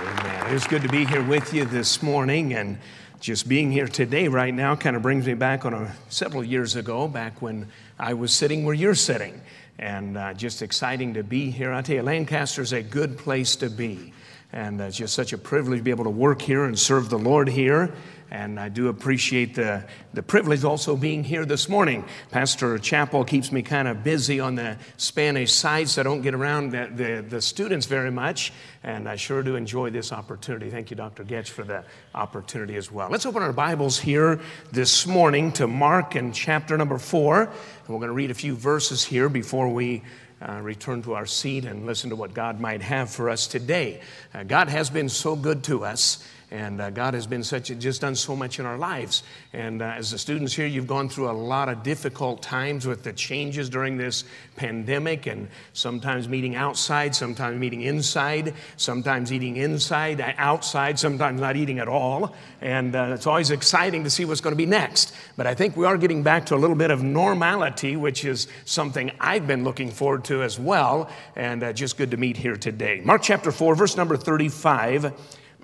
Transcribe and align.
Amen. 0.00 0.54
It's 0.54 0.66
good 0.66 0.80
to 0.80 0.88
be 0.88 1.04
here 1.04 1.22
with 1.22 1.52
you 1.52 1.66
this 1.66 2.02
morning, 2.02 2.54
and 2.54 2.78
just 3.20 3.46
being 3.46 3.70
here 3.70 3.86
today, 3.86 4.28
right 4.28 4.54
now, 4.54 4.74
kind 4.74 4.96
of 4.96 5.02
brings 5.02 5.26
me 5.26 5.34
back 5.34 5.66
on 5.66 5.74
a, 5.74 5.94
several 6.08 6.42
years 6.42 6.74
ago, 6.74 7.06
back 7.06 7.42
when 7.42 7.68
I 7.98 8.14
was 8.14 8.32
sitting 8.32 8.64
where 8.64 8.72
you're 8.74 8.94
sitting, 8.94 9.42
and 9.78 10.16
uh, 10.16 10.32
just 10.32 10.62
exciting 10.62 11.12
to 11.14 11.22
be 11.22 11.50
here. 11.50 11.70
I 11.70 11.82
tell 11.82 11.96
you, 11.96 12.02
Lancaster's 12.02 12.72
a 12.72 12.82
good 12.82 13.18
place 13.18 13.56
to 13.56 13.68
be, 13.68 14.14
and 14.54 14.80
uh, 14.80 14.84
it's 14.84 14.96
just 14.96 15.12
such 15.12 15.34
a 15.34 15.38
privilege 15.38 15.80
to 15.80 15.84
be 15.84 15.90
able 15.90 16.04
to 16.04 16.10
work 16.10 16.40
here 16.40 16.64
and 16.64 16.78
serve 16.78 17.10
the 17.10 17.18
Lord 17.18 17.50
here. 17.50 17.92
And 18.30 18.60
I 18.60 18.68
do 18.68 18.86
appreciate 18.88 19.56
the, 19.56 19.84
the 20.14 20.22
privilege 20.22 20.62
also 20.62 20.96
being 20.96 21.24
here 21.24 21.44
this 21.44 21.68
morning. 21.68 22.04
Pastor 22.30 22.78
Chappell 22.78 23.24
keeps 23.24 23.50
me 23.50 23.60
kind 23.62 23.88
of 23.88 24.04
busy 24.04 24.38
on 24.38 24.54
the 24.54 24.76
Spanish 24.96 25.52
side, 25.52 25.88
so 25.88 26.00
I 26.00 26.04
don't 26.04 26.22
get 26.22 26.34
around 26.34 26.70
the, 26.70 26.90
the, 26.94 27.24
the, 27.28 27.42
students 27.42 27.86
very 27.86 28.12
much. 28.12 28.52
And 28.84 29.08
I 29.08 29.16
sure 29.16 29.42
do 29.42 29.56
enjoy 29.56 29.90
this 29.90 30.12
opportunity. 30.12 30.70
Thank 30.70 30.90
you, 30.90 30.96
Dr. 30.96 31.24
Goetsch, 31.24 31.48
for 31.48 31.64
the 31.64 31.84
opportunity 32.14 32.76
as 32.76 32.92
well. 32.92 33.10
Let's 33.10 33.26
open 33.26 33.42
our 33.42 33.52
Bibles 33.52 33.98
here 33.98 34.38
this 34.70 35.08
morning 35.08 35.50
to 35.54 35.66
Mark 35.66 36.14
and 36.14 36.32
chapter 36.32 36.78
number 36.78 36.98
four. 36.98 37.42
And 37.42 37.88
we're 37.88 37.98
going 37.98 38.08
to 38.08 38.14
read 38.14 38.30
a 38.30 38.34
few 38.34 38.54
verses 38.54 39.04
here 39.04 39.28
before 39.28 39.68
we 39.68 40.02
uh, 40.40 40.60
return 40.62 41.02
to 41.02 41.14
our 41.14 41.26
seat 41.26 41.64
and 41.64 41.84
listen 41.84 42.10
to 42.10 42.16
what 42.16 42.32
God 42.32 42.60
might 42.60 42.80
have 42.80 43.10
for 43.10 43.28
us 43.28 43.46
today. 43.46 44.00
Uh, 44.32 44.44
God 44.44 44.68
has 44.68 44.88
been 44.88 45.08
so 45.08 45.36
good 45.36 45.64
to 45.64 45.84
us. 45.84 46.24
And 46.50 46.80
uh, 46.80 46.90
God 46.90 47.14
has 47.14 47.28
been 47.28 47.44
such, 47.44 47.68
just 47.78 48.00
done 48.00 48.16
so 48.16 48.34
much 48.34 48.58
in 48.58 48.66
our 48.66 48.76
lives. 48.76 49.22
And 49.52 49.80
uh, 49.80 49.94
as 49.96 50.10
the 50.10 50.18
students 50.18 50.52
here, 50.52 50.66
you've 50.66 50.88
gone 50.88 51.08
through 51.08 51.30
a 51.30 51.32
lot 51.32 51.68
of 51.68 51.84
difficult 51.84 52.42
times 52.42 52.86
with 52.86 53.04
the 53.04 53.12
changes 53.12 53.70
during 53.70 53.96
this 53.96 54.24
pandemic, 54.56 55.26
and 55.26 55.48
sometimes 55.74 56.28
meeting 56.28 56.56
outside, 56.56 57.14
sometimes 57.14 57.58
meeting 57.58 57.82
inside, 57.82 58.54
sometimes 58.76 59.32
eating 59.32 59.56
inside, 59.56 60.20
uh, 60.20 60.32
outside, 60.38 60.98
sometimes 60.98 61.40
not 61.40 61.56
eating 61.56 61.78
at 61.78 61.86
all. 61.86 62.34
And 62.60 62.96
uh, 62.96 63.12
it's 63.14 63.28
always 63.28 63.52
exciting 63.52 64.02
to 64.02 64.10
see 64.10 64.24
what's 64.24 64.40
going 64.40 64.52
to 64.52 64.56
be 64.56 64.66
next. 64.66 65.14
But 65.36 65.46
I 65.46 65.54
think 65.54 65.76
we 65.76 65.86
are 65.86 65.96
getting 65.96 66.24
back 66.24 66.46
to 66.46 66.56
a 66.56 66.58
little 66.58 66.76
bit 66.76 66.90
of 66.90 67.00
normality, 67.02 67.94
which 67.94 68.24
is 68.24 68.48
something 68.64 69.12
I've 69.20 69.46
been 69.46 69.62
looking 69.62 69.92
forward 69.92 70.24
to 70.24 70.42
as 70.42 70.58
well. 70.58 71.10
And 71.36 71.62
uh, 71.62 71.72
just 71.72 71.96
good 71.96 72.10
to 72.10 72.16
meet 72.16 72.36
here 72.36 72.56
today. 72.56 73.02
Mark 73.04 73.22
chapter 73.22 73.52
4, 73.52 73.76
verse 73.76 73.96
number 73.96 74.16
35. 74.16 75.12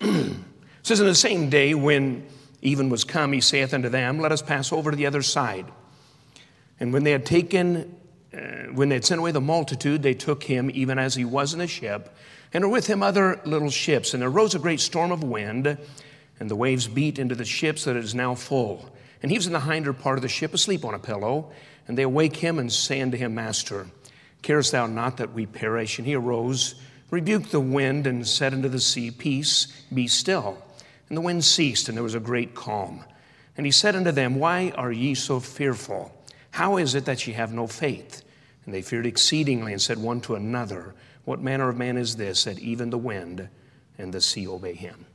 It 0.86 0.90
says, 0.90 1.00
In 1.00 1.06
the 1.06 1.16
same 1.16 1.50
day 1.50 1.74
when 1.74 2.24
even 2.62 2.90
was 2.90 3.02
come, 3.02 3.32
he 3.32 3.40
saith 3.40 3.74
unto 3.74 3.88
them, 3.88 4.20
Let 4.20 4.30
us 4.30 4.40
pass 4.40 4.72
over 4.72 4.92
to 4.92 4.96
the 4.96 5.06
other 5.06 5.20
side. 5.20 5.66
And 6.78 6.92
when 6.92 7.02
they 7.02 7.10
had 7.10 7.26
taken, 7.26 7.96
uh, 8.32 8.70
when 8.72 8.88
they 8.88 8.94
had 8.94 9.04
sent 9.04 9.18
away 9.18 9.32
the 9.32 9.40
multitude, 9.40 10.04
they 10.04 10.14
took 10.14 10.44
him 10.44 10.70
even 10.72 10.96
as 10.96 11.16
he 11.16 11.24
was 11.24 11.52
in 11.52 11.58
the 11.58 11.66
ship, 11.66 12.14
and 12.52 12.62
were 12.62 12.70
with 12.70 12.86
him 12.86 13.02
other 13.02 13.40
little 13.44 13.68
ships. 13.68 14.14
And 14.14 14.22
there 14.22 14.30
rose 14.30 14.54
a 14.54 14.60
great 14.60 14.78
storm 14.78 15.10
of 15.10 15.24
wind, 15.24 15.76
and 16.38 16.48
the 16.48 16.54
waves 16.54 16.86
beat 16.86 17.18
into 17.18 17.34
the 17.34 17.44
ship 17.44 17.80
so 17.80 17.92
that 17.92 17.98
it 17.98 18.04
is 18.04 18.14
now 18.14 18.36
full. 18.36 18.88
And 19.24 19.32
he 19.32 19.38
was 19.38 19.48
in 19.48 19.54
the 19.54 19.58
hinder 19.58 19.92
part 19.92 20.18
of 20.18 20.22
the 20.22 20.28
ship, 20.28 20.54
asleep 20.54 20.84
on 20.84 20.94
a 20.94 21.00
pillow. 21.00 21.50
And 21.88 21.98
they 21.98 22.04
awake 22.04 22.36
him 22.36 22.60
and 22.60 22.72
say 22.72 23.00
unto 23.00 23.16
him, 23.16 23.34
Master, 23.34 23.88
carest 24.40 24.70
thou 24.70 24.86
not 24.86 25.16
that 25.16 25.32
we 25.32 25.46
perish? 25.46 25.98
And 25.98 26.06
he 26.06 26.14
arose, 26.14 26.76
rebuked 27.10 27.50
the 27.50 27.58
wind, 27.58 28.06
and 28.06 28.24
said 28.24 28.54
unto 28.54 28.68
the 28.68 28.78
sea, 28.78 29.10
Peace, 29.10 29.66
be 29.92 30.06
still. 30.06 30.62
And 31.08 31.16
the 31.16 31.22
wind 31.22 31.44
ceased, 31.44 31.88
and 31.88 31.96
there 31.96 32.02
was 32.02 32.14
a 32.14 32.20
great 32.20 32.54
calm. 32.54 33.04
And 33.56 33.64
he 33.64 33.72
said 33.72 33.96
unto 33.96 34.12
them, 34.12 34.36
Why 34.36 34.72
are 34.76 34.92
ye 34.92 35.14
so 35.14 35.40
fearful? 35.40 36.12
How 36.50 36.76
is 36.76 36.94
it 36.94 37.04
that 37.04 37.26
ye 37.26 37.34
have 37.34 37.52
no 37.52 37.66
faith? 37.66 38.22
And 38.64 38.74
they 38.74 38.82
feared 38.82 39.06
exceedingly, 39.06 39.72
and 39.72 39.80
said 39.80 39.98
one 39.98 40.20
to 40.22 40.34
another, 40.34 40.94
What 41.24 41.40
manner 41.40 41.68
of 41.68 41.76
man 41.76 41.96
is 41.96 42.16
this, 42.16 42.44
that 42.44 42.58
even 42.58 42.90
the 42.90 42.98
wind 42.98 43.48
and 43.98 44.12
the 44.12 44.20
sea 44.20 44.48
obey 44.48 44.74
him? 44.74 45.06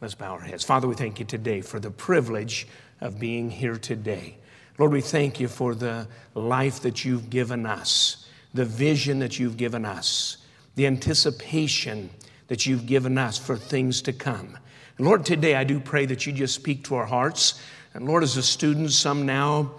Let's 0.00 0.14
bow 0.14 0.32
our 0.32 0.40
heads. 0.40 0.64
Father, 0.64 0.88
we 0.88 0.94
thank 0.94 1.18
you 1.18 1.26
today 1.26 1.60
for 1.60 1.78
the 1.78 1.90
privilege 1.90 2.66
of 3.00 3.18
being 3.18 3.50
here 3.50 3.76
today. 3.76 4.38
Lord, 4.78 4.92
we 4.92 5.02
thank 5.02 5.40
you 5.40 5.48
for 5.48 5.74
the 5.74 6.08
life 6.34 6.80
that 6.80 7.04
you've 7.04 7.28
given 7.28 7.66
us, 7.66 8.26
the 8.54 8.64
vision 8.64 9.18
that 9.18 9.38
you've 9.38 9.58
given 9.58 9.84
us, 9.84 10.38
the 10.74 10.86
anticipation 10.86 12.08
that 12.48 12.64
you've 12.64 12.86
given 12.86 13.18
us 13.18 13.36
for 13.36 13.56
things 13.56 14.00
to 14.02 14.12
come. 14.14 14.56
Lord, 15.00 15.24
today 15.24 15.54
I 15.54 15.64
do 15.64 15.80
pray 15.80 16.04
that 16.06 16.26
you 16.26 16.32
just 16.32 16.54
speak 16.54 16.84
to 16.84 16.96
our 16.96 17.06
hearts. 17.06 17.60
And 17.94 18.06
Lord, 18.06 18.22
as 18.22 18.34
the 18.34 18.42
students, 18.42 18.94
some 18.94 19.24
now 19.24 19.72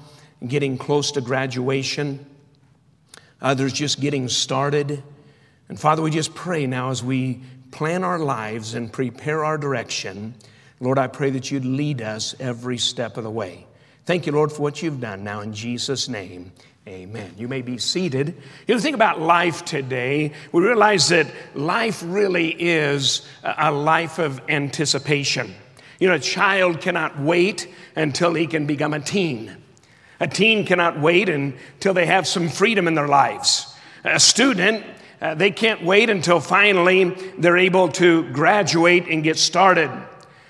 getting 0.45 0.79
close 0.79 1.11
to 1.11 1.21
graduation, 1.21 2.25
others 3.39 3.71
just 3.71 4.01
getting 4.01 4.27
started. 4.29 5.03
And 5.69 5.79
Father, 5.79 6.01
we 6.01 6.09
just 6.09 6.33
pray 6.33 6.65
now 6.65 6.89
as 6.89 7.03
we 7.03 7.41
plan 7.69 8.03
our 8.03 8.17
lives 8.17 8.73
and 8.73 8.91
prepare 8.91 9.45
our 9.45 9.59
direction, 9.59 10.33
Lord, 10.79 10.97
I 10.97 11.05
pray 11.05 11.29
that 11.29 11.51
you'd 11.51 11.65
lead 11.65 12.01
us 12.01 12.33
every 12.39 12.79
step 12.79 13.17
of 13.17 13.23
the 13.23 13.29
way. 13.29 13.67
Thank 14.05 14.25
you, 14.25 14.31
Lord, 14.31 14.51
for 14.51 14.63
what 14.63 14.81
you've 14.81 14.99
done 14.99 15.23
now 15.23 15.41
in 15.41 15.53
Jesus' 15.53 16.09
name. 16.09 16.51
Amen. 16.87 17.35
You 17.37 17.47
may 17.47 17.61
be 17.61 17.77
seated. 17.77 18.35
You 18.67 18.73
know, 18.73 18.81
think 18.81 18.95
about 18.95 19.21
life 19.21 19.63
today. 19.63 20.31
We 20.51 20.63
realize 20.63 21.09
that 21.09 21.27
life 21.53 22.01
really 22.03 22.55
is 22.59 23.27
a 23.43 23.71
life 23.71 24.17
of 24.17 24.41
anticipation. 24.49 25.53
You 25.99 26.07
know, 26.07 26.15
a 26.15 26.19
child 26.19 26.81
cannot 26.81 27.19
wait 27.19 27.67
until 27.95 28.33
he 28.33 28.47
can 28.47 28.65
become 28.65 28.95
a 28.95 28.99
teen. 28.99 29.55
A 30.19 30.27
teen 30.27 30.65
cannot 30.65 30.99
wait 30.99 31.29
until 31.29 31.93
they 31.93 32.07
have 32.07 32.27
some 32.27 32.49
freedom 32.49 32.87
in 32.87 32.95
their 32.95 33.07
lives. 33.07 33.75
A 34.03 34.19
student, 34.19 34.83
uh, 35.21 35.35
they 35.35 35.51
can't 35.51 35.83
wait 35.83 36.09
until 36.09 36.39
finally 36.39 37.11
they're 37.37 37.57
able 37.57 37.89
to 37.89 38.27
graduate 38.31 39.05
and 39.07 39.23
get 39.23 39.37
started. 39.37 39.91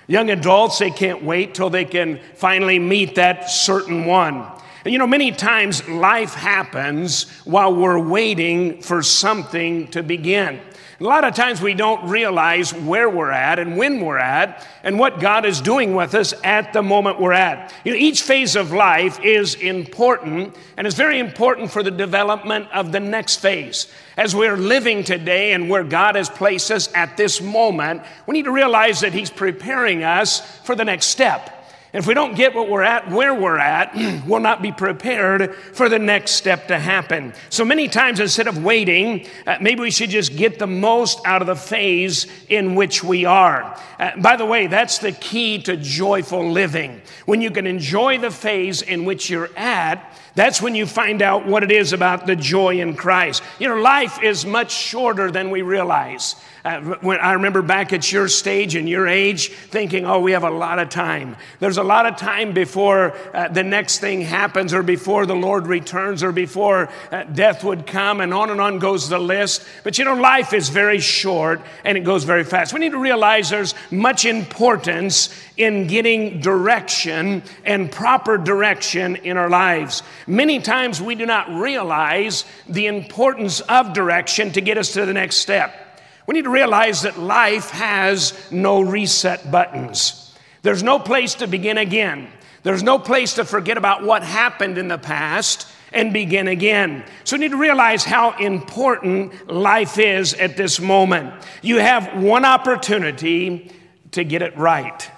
Young 0.08 0.30
adults, 0.30 0.80
they 0.80 0.92
can't 0.92 1.26
wait 1.26 1.54
till 1.56 1.70
they 1.70 1.84
can 1.84 2.22
finally 2.36 2.80
meet 2.80 3.16
that 3.16 3.50
certain 3.50 4.06
one. 4.06 4.48
You 4.84 4.98
know, 4.98 5.06
many 5.06 5.32
times 5.32 5.88
life 5.88 6.34
happens 6.34 7.30
while 7.46 7.76
we're 7.76 8.00
waiting 8.00 8.82
for 8.82 9.04
something 9.04 9.88
to 9.90 10.02
begin. 10.02 10.60
A 11.00 11.04
lot 11.04 11.24
of 11.24 11.36
times 11.36 11.62
we 11.62 11.76
don't 11.76 12.10
realize 12.10 12.74
where 12.74 13.10
we're 13.10 13.32
at 13.32 13.60
and 13.60 13.78
when 13.78 14.02
we're 14.02 14.18
at 14.18 14.68
and 14.84 14.98
what 14.98 15.20
God 15.20 15.46
is 15.46 15.62
doing 15.62 15.94
with 15.94 16.16
us 16.16 16.34
at 16.44 16.74
the 16.74 16.82
moment 16.82 17.20
we're 17.20 17.32
at. 17.32 17.74
You 17.84 17.92
know, 17.92 17.98
each 17.98 18.24
phase 18.24 18.56
of 18.56 18.72
life 18.72 19.20
is 19.20 19.54
important 19.56 20.56
and 20.78 20.88
it's 20.88 20.96
very 20.96 21.20
important 21.20 21.72
for 21.72 21.84
the 21.84 21.92
development 21.92 22.68
of 22.72 22.92
the 22.92 23.00
next 23.00 23.38
phase. 23.38 23.88
As 24.18 24.36
we're 24.36 24.58
living 24.58 25.04
today 25.04 25.54
and 25.54 25.70
where 25.70 25.84
God 25.84 26.16
has 26.16 26.30
placed 26.30 26.72
us 26.72 26.92
at 26.94 27.18
this 27.18 27.40
moment, 27.40 28.02
we 28.26 28.34
need 28.34 28.46
to 28.46 28.52
realize 28.52 29.02
that 29.02 29.14
He's 29.14 29.32
preparing 29.32 30.04
us 30.04 30.40
for 30.62 30.76
the 30.76 30.86
next 30.86 31.08
step. 31.08 31.61
If 31.94 32.08
we 32.08 32.14
don't 32.14 32.36
get 32.36 32.56
what 32.56 32.70
we're 32.70 32.84
at 32.84 33.10
where 33.12 33.34
we're 33.34 33.58
at, 33.58 33.94
we'll 34.26 34.40
not 34.40 34.62
be 34.62 34.72
prepared 34.72 35.54
for 35.56 35.90
the 35.90 36.00
next 36.00 36.32
step 36.32 36.70
to 36.70 36.80
happen. 36.80 37.34
So 37.50 37.66
many 37.66 37.90
times, 37.90 38.22
instead 38.22 38.48
of 38.48 38.64
waiting, 38.64 39.28
uh, 39.46 39.58
maybe 39.60 39.82
we 39.82 39.92
should 39.92 40.10
just 40.10 40.38
get 40.38 40.58
the 40.58 40.68
most 40.68 41.20
out 41.26 41.42
of 41.42 41.48
the 41.48 41.56
phase 41.56 42.28
in 42.48 42.76
which 42.76 43.04
we 43.04 43.26
are. 43.26 43.78
Uh, 44.00 44.12
by 44.22 44.38
the 44.38 44.46
way, 44.46 44.68
that's 44.68 45.00
the 45.00 45.12
key 45.12 45.62
to 45.64 45.76
joyful 45.76 46.50
living. 46.50 47.02
When 47.26 47.42
you 47.42 47.52
can 47.52 47.68
enjoy 47.68 48.20
the 48.20 48.32
phase 48.32 48.82
in 48.82 49.04
which 49.04 49.30
you're 49.30 49.50
at, 49.58 50.18
that's 50.34 50.62
when 50.62 50.76
you 50.76 50.86
find 50.86 51.22
out 51.22 51.46
what 51.46 51.64
it 51.64 51.72
is 51.72 51.92
about 51.92 52.26
the 52.26 52.36
joy 52.36 52.80
in 52.80 52.96
Christ. 52.96 53.44
You 53.60 53.68
know, 53.68 53.76
life 53.76 54.24
is 54.24 54.46
much 54.46 54.72
shorter 54.72 55.30
than 55.30 55.50
we 55.50 55.62
realize. 55.62 56.36
Uh, 56.64 56.80
when 57.02 57.20
I 57.20 57.34
remember 57.34 57.64
back 57.64 57.92
at 57.92 58.12
your 58.12 58.28
stage 58.28 58.76
and 58.76 58.88
your 58.88 59.08
age 59.08 59.50
thinking, 59.50 60.06
oh, 60.06 60.20
we 60.20 60.34
have 60.34 60.44
a 60.44 60.50
lot 60.50 60.78
of 60.78 60.90
time. 60.90 61.36
There's 61.60 61.80
a 61.80 61.84
lot 61.84 62.06
of 62.06 62.18
time 62.18 62.54
before 62.54 63.16
uh, 63.34 63.48
the 63.48 63.64
next 63.64 63.98
thing 63.98 64.22
happens 64.22 64.74
or 64.74 64.84
before 64.84 65.26
the 65.26 65.36
Lord 65.36 65.66
returns 65.66 66.22
or 66.22 66.32
before 66.32 66.90
uh, 67.12 67.24
death 67.24 67.64
would 67.64 67.88
come, 67.88 68.22
and 68.22 68.32
on 68.32 68.52
and 68.52 68.62
on 68.62 68.78
goes 68.78 69.10
the 69.10 69.18
list. 69.18 69.66
But 69.84 69.98
you 69.98 70.06
know, 70.06 70.14
life 70.14 70.54
is 70.54 70.70
very 70.70 71.00
short 71.00 71.62
and 71.84 71.98
it 71.98 72.02
goes 72.02 72.26
very 72.26 72.44
fast. 72.44 72.74
We 72.74 72.80
need 72.80 72.92
to 72.92 73.00
realize 73.00 73.50
there's 73.50 73.74
much 73.90 74.26
importance 74.26 75.30
in 75.62 75.86
getting 75.86 76.40
direction 76.40 77.44
and 77.64 77.92
proper 77.92 78.38
direction 78.38 79.16
in 79.18 79.38
our 79.38 79.50
lives. 79.50 80.02
Many 80.26 80.60
times 80.60 81.02
we 81.02 81.14
do 81.16 81.26
not 81.26 81.50
realize 81.54 82.46
the 82.68 82.88
importance 82.88 83.62
of 83.62 83.94
direction 83.94 84.52
to 84.54 84.62
get 84.62 84.78
us 84.78 84.94
to 84.94 85.06
the 85.06 85.14
next 85.14 85.38
step. 85.38 86.02
We 86.26 86.34
need 86.34 86.46
to 86.46 86.50
realize 86.50 87.04
that 87.04 87.20
life 87.20 87.70
has 87.70 88.34
no 88.52 88.82
reset 88.82 89.52
buttons. 89.52 90.36
There's 90.64 90.84
no 90.84 90.98
place 90.98 91.36
to 91.36 91.48
begin 91.48 91.78
again. 91.78 92.28
There's 92.64 92.84
no 92.84 93.00
place 93.00 93.36
to 93.36 93.46
forget 93.46 93.78
about 93.78 94.04
what 94.04 94.24
happened 94.24 94.78
in 94.78 94.88
the 94.88 94.98
past 94.98 95.68
and 95.94 96.14
begin 96.14 96.48
again. 96.48 97.04
So 97.24 97.36
we 97.36 97.42
need 97.42 97.52
to 97.52 97.58
realize 97.58 98.04
how 98.04 98.32
important 98.38 99.52
life 99.52 100.00
is 100.00 100.34
at 100.34 100.58
this 100.58 100.80
moment. 100.80 101.34
You 101.62 101.78
have 101.78 102.22
one 102.24 102.46
opportunity 102.46 103.72
to 104.12 104.24
get 104.24 104.42
it 104.42 104.58
right. 104.58 105.10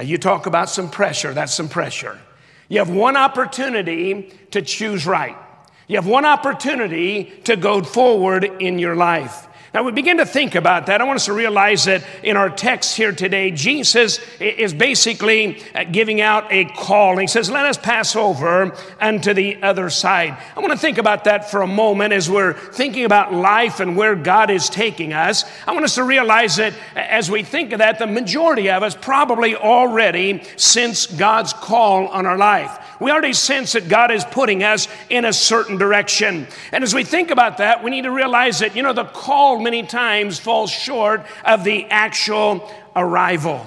Now, 0.00 0.06
you 0.06 0.16
talk 0.16 0.46
about 0.46 0.70
some 0.70 0.88
pressure, 0.88 1.34
that's 1.34 1.52
some 1.52 1.68
pressure. 1.68 2.18
You 2.70 2.78
have 2.78 2.88
one 2.88 3.18
opportunity 3.18 4.32
to 4.50 4.62
choose 4.62 5.04
right. 5.04 5.36
You 5.88 5.96
have 5.96 6.06
one 6.06 6.24
opportunity 6.24 7.24
to 7.44 7.54
go 7.54 7.82
forward 7.82 8.44
in 8.44 8.78
your 8.78 8.96
life. 8.96 9.46
Now, 9.72 9.84
we 9.84 9.92
begin 9.92 10.16
to 10.16 10.26
think 10.26 10.56
about 10.56 10.86
that. 10.86 11.00
I 11.00 11.04
want 11.04 11.16
us 11.16 11.26
to 11.26 11.32
realize 11.32 11.84
that 11.84 12.04
in 12.24 12.36
our 12.36 12.50
text 12.50 12.96
here 12.96 13.12
today, 13.12 13.52
Jesus 13.52 14.18
is 14.40 14.74
basically 14.74 15.62
uh, 15.76 15.84
giving 15.84 16.20
out 16.20 16.50
a 16.50 16.64
call. 16.64 17.16
He 17.18 17.28
says, 17.28 17.48
Let 17.48 17.66
us 17.66 17.78
pass 17.78 18.16
over 18.16 18.76
unto 19.00 19.32
the 19.32 19.62
other 19.62 19.88
side. 19.88 20.36
I 20.56 20.60
want 20.60 20.72
to 20.72 20.78
think 20.78 20.98
about 20.98 21.22
that 21.24 21.52
for 21.52 21.62
a 21.62 21.68
moment 21.68 22.12
as 22.12 22.28
we're 22.28 22.54
thinking 22.54 23.04
about 23.04 23.32
life 23.32 23.78
and 23.78 23.96
where 23.96 24.16
God 24.16 24.50
is 24.50 24.68
taking 24.68 25.12
us. 25.12 25.44
I 25.68 25.72
want 25.72 25.84
us 25.84 25.94
to 25.94 26.02
realize 26.02 26.56
that 26.56 26.74
as 26.96 27.30
we 27.30 27.44
think 27.44 27.72
of 27.72 27.78
that, 27.78 28.00
the 28.00 28.08
majority 28.08 28.70
of 28.70 28.82
us 28.82 28.96
probably 28.96 29.54
already 29.54 30.42
sense 30.56 31.06
God's 31.06 31.52
call 31.52 32.08
on 32.08 32.26
our 32.26 32.38
life. 32.38 32.76
We 33.00 33.10
already 33.10 33.32
sense 33.32 33.72
that 33.72 33.88
God 33.88 34.10
is 34.10 34.24
putting 34.24 34.62
us 34.62 34.86
in 35.08 35.24
a 35.24 35.32
certain 35.32 35.78
direction. 35.78 36.46
And 36.70 36.84
as 36.84 36.94
we 36.94 37.02
think 37.02 37.30
about 37.30 37.56
that, 37.56 37.82
we 37.82 37.90
need 37.90 38.02
to 38.02 38.10
realize 38.10 38.58
that, 38.58 38.76
you 38.76 38.82
know, 38.82 38.92
the 38.92 39.04
call 39.04 39.58
many 39.58 39.82
times 39.82 40.38
falls 40.38 40.70
short 40.70 41.24
of 41.44 41.64
the 41.64 41.86
actual 41.86 42.70
arrival. 42.94 43.66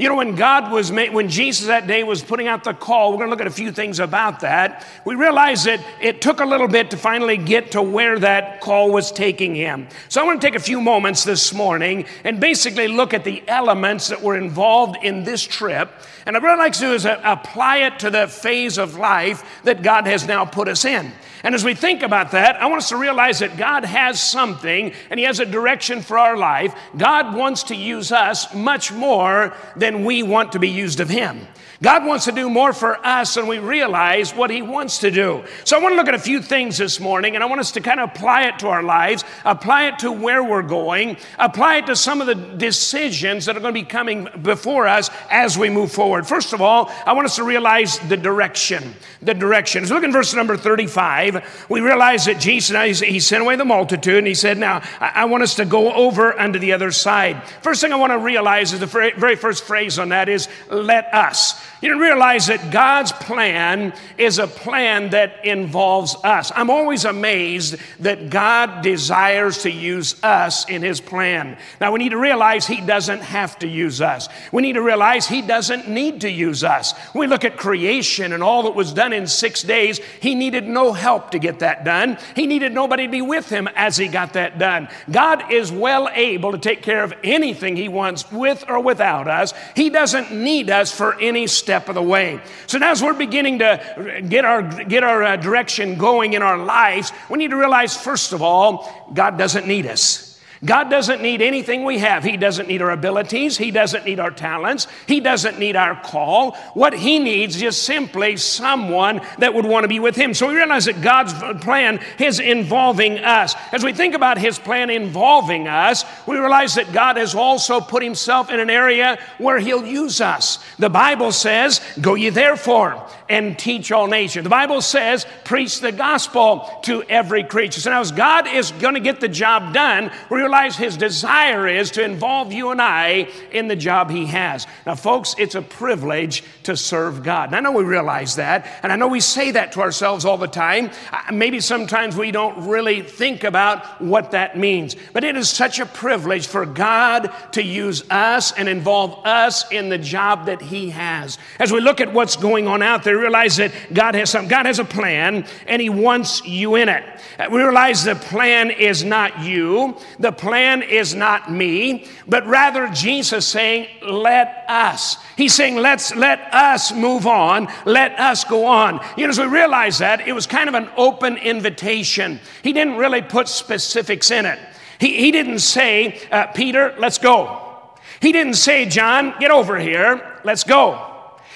You 0.00 0.08
know, 0.08 0.14
when 0.14 0.34
God 0.34 0.72
was 0.72 0.90
made, 0.90 1.12
when 1.12 1.28
Jesus 1.28 1.66
that 1.66 1.86
day 1.86 2.04
was 2.04 2.22
putting 2.22 2.48
out 2.48 2.64
the 2.64 2.72
call, 2.72 3.10
we're 3.10 3.18
going 3.18 3.26
to 3.26 3.32
look 3.32 3.42
at 3.42 3.46
a 3.46 3.50
few 3.50 3.70
things 3.70 4.00
about 4.00 4.40
that. 4.40 4.86
We 5.04 5.14
realize 5.14 5.64
that 5.64 5.84
it 6.00 6.22
took 6.22 6.40
a 6.40 6.46
little 6.46 6.68
bit 6.68 6.92
to 6.92 6.96
finally 6.96 7.36
get 7.36 7.72
to 7.72 7.82
where 7.82 8.18
that 8.18 8.62
call 8.62 8.90
was 8.92 9.12
taking 9.12 9.54
him. 9.54 9.88
So 10.08 10.22
I 10.22 10.24
want 10.24 10.40
to 10.40 10.46
take 10.46 10.54
a 10.54 10.58
few 10.58 10.80
moments 10.80 11.24
this 11.24 11.52
morning 11.52 12.06
and 12.24 12.40
basically 12.40 12.88
look 12.88 13.12
at 13.12 13.24
the 13.24 13.46
elements 13.46 14.08
that 14.08 14.22
were 14.22 14.38
involved 14.38 14.96
in 15.02 15.22
this 15.24 15.42
trip. 15.42 15.90
And 16.24 16.34
I'd 16.34 16.42
really 16.42 16.56
like 16.56 16.72
to 16.72 16.80
do 16.80 16.94
is 16.94 17.04
apply 17.04 17.78
it 17.78 17.98
to 17.98 18.08
the 18.08 18.26
phase 18.26 18.78
of 18.78 18.96
life 18.96 19.44
that 19.64 19.82
God 19.82 20.06
has 20.06 20.26
now 20.26 20.46
put 20.46 20.66
us 20.66 20.86
in. 20.86 21.12
And 21.42 21.54
as 21.54 21.64
we 21.64 21.74
think 21.74 22.02
about 22.02 22.32
that, 22.32 22.56
I 22.56 22.66
want 22.66 22.82
us 22.82 22.90
to 22.90 22.96
realize 22.96 23.38
that 23.38 23.56
God 23.56 23.84
has 23.84 24.20
something 24.20 24.92
and 25.08 25.18
He 25.18 25.24
has 25.24 25.40
a 25.40 25.46
direction 25.46 26.02
for 26.02 26.18
our 26.18 26.36
life. 26.36 26.74
God 26.96 27.34
wants 27.34 27.64
to 27.64 27.74
use 27.74 28.12
us 28.12 28.52
much 28.54 28.92
more 28.92 29.54
than 29.74 29.89
we 30.04 30.22
want 30.22 30.52
to 30.52 30.58
be 30.58 30.68
used 30.68 31.00
of 31.00 31.08
Him. 31.08 31.46
God 31.82 32.04
wants 32.04 32.26
to 32.26 32.32
do 32.32 32.50
more 32.50 32.74
for 32.74 33.04
us 33.06 33.34
than 33.34 33.46
we 33.46 33.58
realize 33.58 34.34
what 34.34 34.50
He 34.50 34.60
wants 34.60 34.98
to 34.98 35.10
do. 35.10 35.44
So 35.64 35.78
I 35.78 35.82
want 35.82 35.92
to 35.92 35.96
look 35.96 36.08
at 36.08 36.14
a 36.14 36.18
few 36.18 36.42
things 36.42 36.76
this 36.76 37.00
morning, 37.00 37.36
and 37.36 37.42
I 37.42 37.46
want 37.46 37.58
us 37.60 37.72
to 37.72 37.80
kind 37.80 38.00
of 38.00 38.10
apply 38.10 38.48
it 38.48 38.58
to 38.58 38.68
our 38.68 38.82
lives, 38.82 39.24
apply 39.46 39.88
it 39.88 39.98
to 40.00 40.12
where 40.12 40.44
we're 40.44 40.60
going, 40.60 41.16
apply 41.38 41.76
it 41.76 41.86
to 41.86 41.96
some 41.96 42.20
of 42.20 42.26
the 42.26 42.34
decisions 42.34 43.46
that 43.46 43.56
are 43.56 43.60
going 43.60 43.72
to 43.72 43.80
be 43.80 43.86
coming 43.86 44.28
before 44.42 44.86
us 44.86 45.08
as 45.30 45.56
we 45.56 45.70
move 45.70 45.90
forward. 45.90 46.26
First 46.26 46.52
of 46.52 46.60
all, 46.60 46.92
I 47.06 47.14
want 47.14 47.24
us 47.24 47.36
to 47.36 47.44
realize 47.44 47.98
the 48.00 48.16
direction. 48.16 48.94
The 49.22 49.32
direction. 49.32 49.86
So 49.86 49.94
look 49.94 50.04
in 50.04 50.12
verse 50.12 50.34
number 50.34 50.58
35. 50.58 51.66
We 51.70 51.80
realize 51.80 52.26
that 52.26 52.40
Jesus, 52.40 53.00
He 53.00 53.20
sent 53.20 53.42
away 53.42 53.56
the 53.56 53.64
multitude, 53.64 54.18
and 54.18 54.26
He 54.26 54.34
said, 54.34 54.58
Now, 54.58 54.82
I 55.00 55.24
want 55.24 55.44
us 55.44 55.54
to 55.54 55.64
go 55.64 55.94
over 55.94 56.38
unto 56.38 56.58
the 56.58 56.74
other 56.74 56.90
side. 56.90 57.42
First 57.62 57.80
thing 57.80 57.94
I 57.94 57.96
want 57.96 58.12
to 58.12 58.18
realize 58.18 58.74
is 58.74 58.80
the 58.80 58.86
very 58.86 59.36
first 59.36 59.64
phrase 59.64 59.98
on 59.98 60.10
that 60.10 60.28
is, 60.28 60.46
Let 60.68 61.12
us. 61.14 61.69
You 61.82 61.88
didn't 61.88 62.02
realize 62.02 62.48
that 62.48 62.70
God's 62.70 63.10
plan 63.10 63.94
is 64.18 64.38
a 64.38 64.46
plan 64.46 65.10
that 65.10 65.46
involves 65.46 66.14
us. 66.22 66.52
I'm 66.54 66.68
always 66.68 67.06
amazed 67.06 67.76
that 68.00 68.28
God 68.28 68.82
desires 68.82 69.62
to 69.62 69.70
use 69.70 70.22
us 70.22 70.68
in 70.68 70.82
His 70.82 71.00
plan. 71.00 71.56
Now, 71.80 71.92
we 71.92 72.00
need 72.00 72.10
to 72.10 72.18
realize 72.18 72.66
He 72.66 72.82
doesn't 72.82 73.22
have 73.22 73.58
to 73.60 73.66
use 73.66 74.02
us. 74.02 74.28
We 74.52 74.60
need 74.60 74.74
to 74.74 74.82
realize 74.82 75.26
He 75.26 75.40
doesn't 75.40 75.88
need 75.88 76.20
to 76.20 76.30
use 76.30 76.62
us. 76.62 76.92
We 77.14 77.26
look 77.26 77.46
at 77.46 77.56
creation 77.56 78.34
and 78.34 78.42
all 78.42 78.64
that 78.64 78.74
was 78.74 78.92
done 78.92 79.14
in 79.14 79.26
six 79.26 79.62
days. 79.62 80.00
He 80.20 80.34
needed 80.34 80.68
no 80.68 80.92
help 80.92 81.30
to 81.30 81.38
get 81.38 81.60
that 81.60 81.84
done, 81.84 82.18
He 82.36 82.46
needed 82.46 82.72
nobody 82.72 83.06
to 83.06 83.10
be 83.10 83.22
with 83.22 83.48
Him 83.48 83.68
as 83.74 83.96
He 83.96 84.08
got 84.08 84.34
that 84.34 84.58
done. 84.58 84.88
God 85.10 85.50
is 85.50 85.72
well 85.72 86.10
able 86.12 86.52
to 86.52 86.58
take 86.58 86.82
care 86.82 87.02
of 87.02 87.14
anything 87.24 87.76
He 87.76 87.88
wants 87.88 88.30
with 88.30 88.64
or 88.68 88.80
without 88.80 89.28
us. 89.28 89.54
He 89.74 89.88
doesn't 89.88 90.30
need 90.30 90.68
us 90.68 90.92
for 90.92 91.18
any 91.18 91.46
step 91.60 91.88
of 91.88 91.94
the 91.94 92.02
way. 92.02 92.40
So 92.66 92.78
now, 92.78 92.90
as 92.90 93.02
we're 93.02 93.14
beginning 93.14 93.60
to 93.60 94.22
get 94.28 94.44
our, 94.44 94.62
get 94.84 95.04
our 95.04 95.22
uh, 95.22 95.36
direction 95.36 95.96
going 95.96 96.32
in 96.32 96.42
our 96.42 96.58
lives, 96.58 97.12
we 97.28 97.38
need 97.38 97.50
to 97.50 97.56
realize, 97.56 97.96
first 97.96 98.32
of 98.32 98.42
all, 98.42 99.08
God 99.12 99.38
doesn't 99.38 99.66
need 99.66 99.86
us. 99.86 100.29
God 100.62 100.90
doesn't 100.90 101.22
need 101.22 101.40
anything 101.40 101.84
we 101.84 101.98
have. 101.98 102.22
He 102.22 102.36
doesn't 102.36 102.68
need 102.68 102.82
our 102.82 102.90
abilities. 102.90 103.56
He 103.56 103.70
doesn't 103.70 104.04
need 104.04 104.20
our 104.20 104.30
talents. 104.30 104.86
He 105.06 105.20
doesn't 105.20 105.58
need 105.58 105.74
our 105.74 105.98
call. 105.98 106.52
What 106.74 106.92
He 106.92 107.18
needs 107.18 107.60
is 107.62 107.80
simply 107.80 108.36
someone 108.36 109.22
that 109.38 109.54
would 109.54 109.64
want 109.64 109.84
to 109.84 109.88
be 109.88 110.00
with 110.00 110.16
Him. 110.16 110.34
So 110.34 110.48
we 110.48 110.54
realize 110.54 110.84
that 110.84 111.00
God's 111.00 111.32
plan 111.62 112.00
is 112.18 112.40
involving 112.40 113.20
us. 113.20 113.54
As 113.72 113.82
we 113.82 113.94
think 113.94 114.14
about 114.14 114.36
His 114.36 114.58
plan 114.58 114.90
involving 114.90 115.66
us, 115.66 116.04
we 116.26 116.36
realize 116.36 116.74
that 116.74 116.92
God 116.92 117.16
has 117.16 117.34
also 117.34 117.80
put 117.80 118.02
Himself 118.02 118.50
in 118.50 118.60
an 118.60 118.68
area 118.68 119.18
where 119.38 119.58
He'll 119.58 119.86
use 119.86 120.20
us. 120.20 120.58
The 120.78 120.90
Bible 120.90 121.32
says, 121.32 121.80
Go 122.02 122.16
ye 122.16 122.28
therefore 122.28 123.08
and 123.30 123.58
teach 123.58 123.92
all 123.92 124.08
nations. 124.08 124.42
The 124.42 124.50
Bible 124.50 124.82
says, 124.82 125.24
Preach 125.44 125.80
the 125.80 125.92
gospel 125.92 126.68
to 126.82 127.02
every 127.04 127.44
creature. 127.44 127.80
So 127.80 127.90
now, 127.90 128.00
as 128.00 128.12
God 128.12 128.46
is 128.46 128.72
going 128.72 128.94
to 128.94 129.00
get 129.00 129.20
the 129.20 129.28
job 129.28 129.72
done, 129.72 130.10
we 130.30 130.49
realize 130.50 130.76
his 130.76 130.96
desire 130.96 131.68
is 131.68 131.92
to 131.92 132.02
involve 132.02 132.52
you 132.52 132.72
and 132.72 132.82
I 132.82 133.28
in 133.52 133.68
the 133.68 133.76
job 133.76 134.10
he 134.10 134.26
has. 134.26 134.66
Now, 134.84 134.96
folks, 134.96 135.36
it's 135.38 135.54
a 135.54 135.62
privilege 135.62 136.42
to 136.64 136.76
serve 136.76 137.22
God. 137.22 137.50
And 137.50 137.56
I 137.56 137.60
know 137.60 137.70
we 137.70 137.84
realize 137.84 138.34
that, 138.34 138.66
and 138.82 138.90
I 138.90 138.96
know 138.96 139.06
we 139.06 139.20
say 139.20 139.52
that 139.52 139.70
to 139.72 139.80
ourselves 139.80 140.24
all 140.24 140.38
the 140.38 140.48
time. 140.48 140.90
Maybe 141.32 141.60
sometimes 141.60 142.16
we 142.16 142.32
don't 142.32 142.66
really 142.66 143.00
think 143.00 143.44
about 143.44 144.02
what 144.02 144.32
that 144.32 144.58
means, 144.58 144.96
but 145.12 145.22
it 145.22 145.36
is 145.36 145.48
such 145.48 145.78
a 145.78 145.86
privilege 145.86 146.48
for 146.48 146.66
God 146.66 147.32
to 147.52 147.62
use 147.62 148.02
us 148.10 148.50
and 148.50 148.68
involve 148.68 149.24
us 149.24 149.70
in 149.70 149.88
the 149.88 149.98
job 149.98 150.46
that 150.46 150.60
he 150.60 150.90
has. 150.90 151.38
As 151.60 151.70
we 151.70 151.80
look 151.80 152.00
at 152.00 152.12
what's 152.12 152.34
going 152.34 152.66
on 152.66 152.82
out 152.82 153.04
there, 153.04 153.16
realize 153.16 153.56
that 153.58 153.70
God 153.92 154.16
has 154.16 154.30
some, 154.30 154.48
God 154.48 154.66
has 154.66 154.80
a 154.80 154.84
plan, 154.84 155.46
and 155.68 155.80
he 155.80 155.90
wants 155.90 156.44
you 156.44 156.74
in 156.74 156.88
it. 156.88 157.04
Uh, 157.38 157.48
we 157.52 157.62
realize 157.62 158.02
the 158.02 158.16
plan 158.16 158.72
is 158.72 159.04
not 159.04 159.44
you. 159.44 159.96
The 160.18 160.32
plan 160.40 160.82
is 160.82 161.14
not 161.14 161.52
me, 161.52 162.06
but 162.26 162.46
rather 162.46 162.88
Jesus 162.88 163.46
saying, 163.46 163.86
let 164.02 164.64
us. 164.68 165.16
He's 165.36 165.54
saying, 165.54 165.76
let's 165.76 166.14
let 166.14 166.40
us 166.52 166.92
move 166.92 167.26
on, 167.26 167.68
let 167.84 168.18
us 168.18 168.44
go 168.44 168.64
on. 168.64 169.00
You 169.16 169.26
know, 169.26 169.30
as 169.30 169.38
we 169.38 169.46
realize 169.46 169.98
that, 169.98 170.26
it 170.26 170.32
was 170.32 170.46
kind 170.46 170.68
of 170.68 170.74
an 170.74 170.88
open 170.96 171.36
invitation. 171.36 172.40
He 172.62 172.72
didn't 172.72 172.96
really 172.96 173.22
put 173.22 173.48
specifics 173.48 174.30
in 174.30 174.46
it. 174.46 174.58
He, 174.98 175.16
he 175.16 175.30
didn't 175.30 175.60
say, 175.60 176.20
uh, 176.32 176.46
Peter, 176.48 176.94
let's 176.98 177.18
go. 177.18 177.90
He 178.20 178.32
didn't 178.32 178.54
say, 178.54 178.86
John, 178.86 179.34
get 179.38 179.50
over 179.50 179.78
here, 179.78 180.40
let's 180.44 180.64
go. 180.64 181.06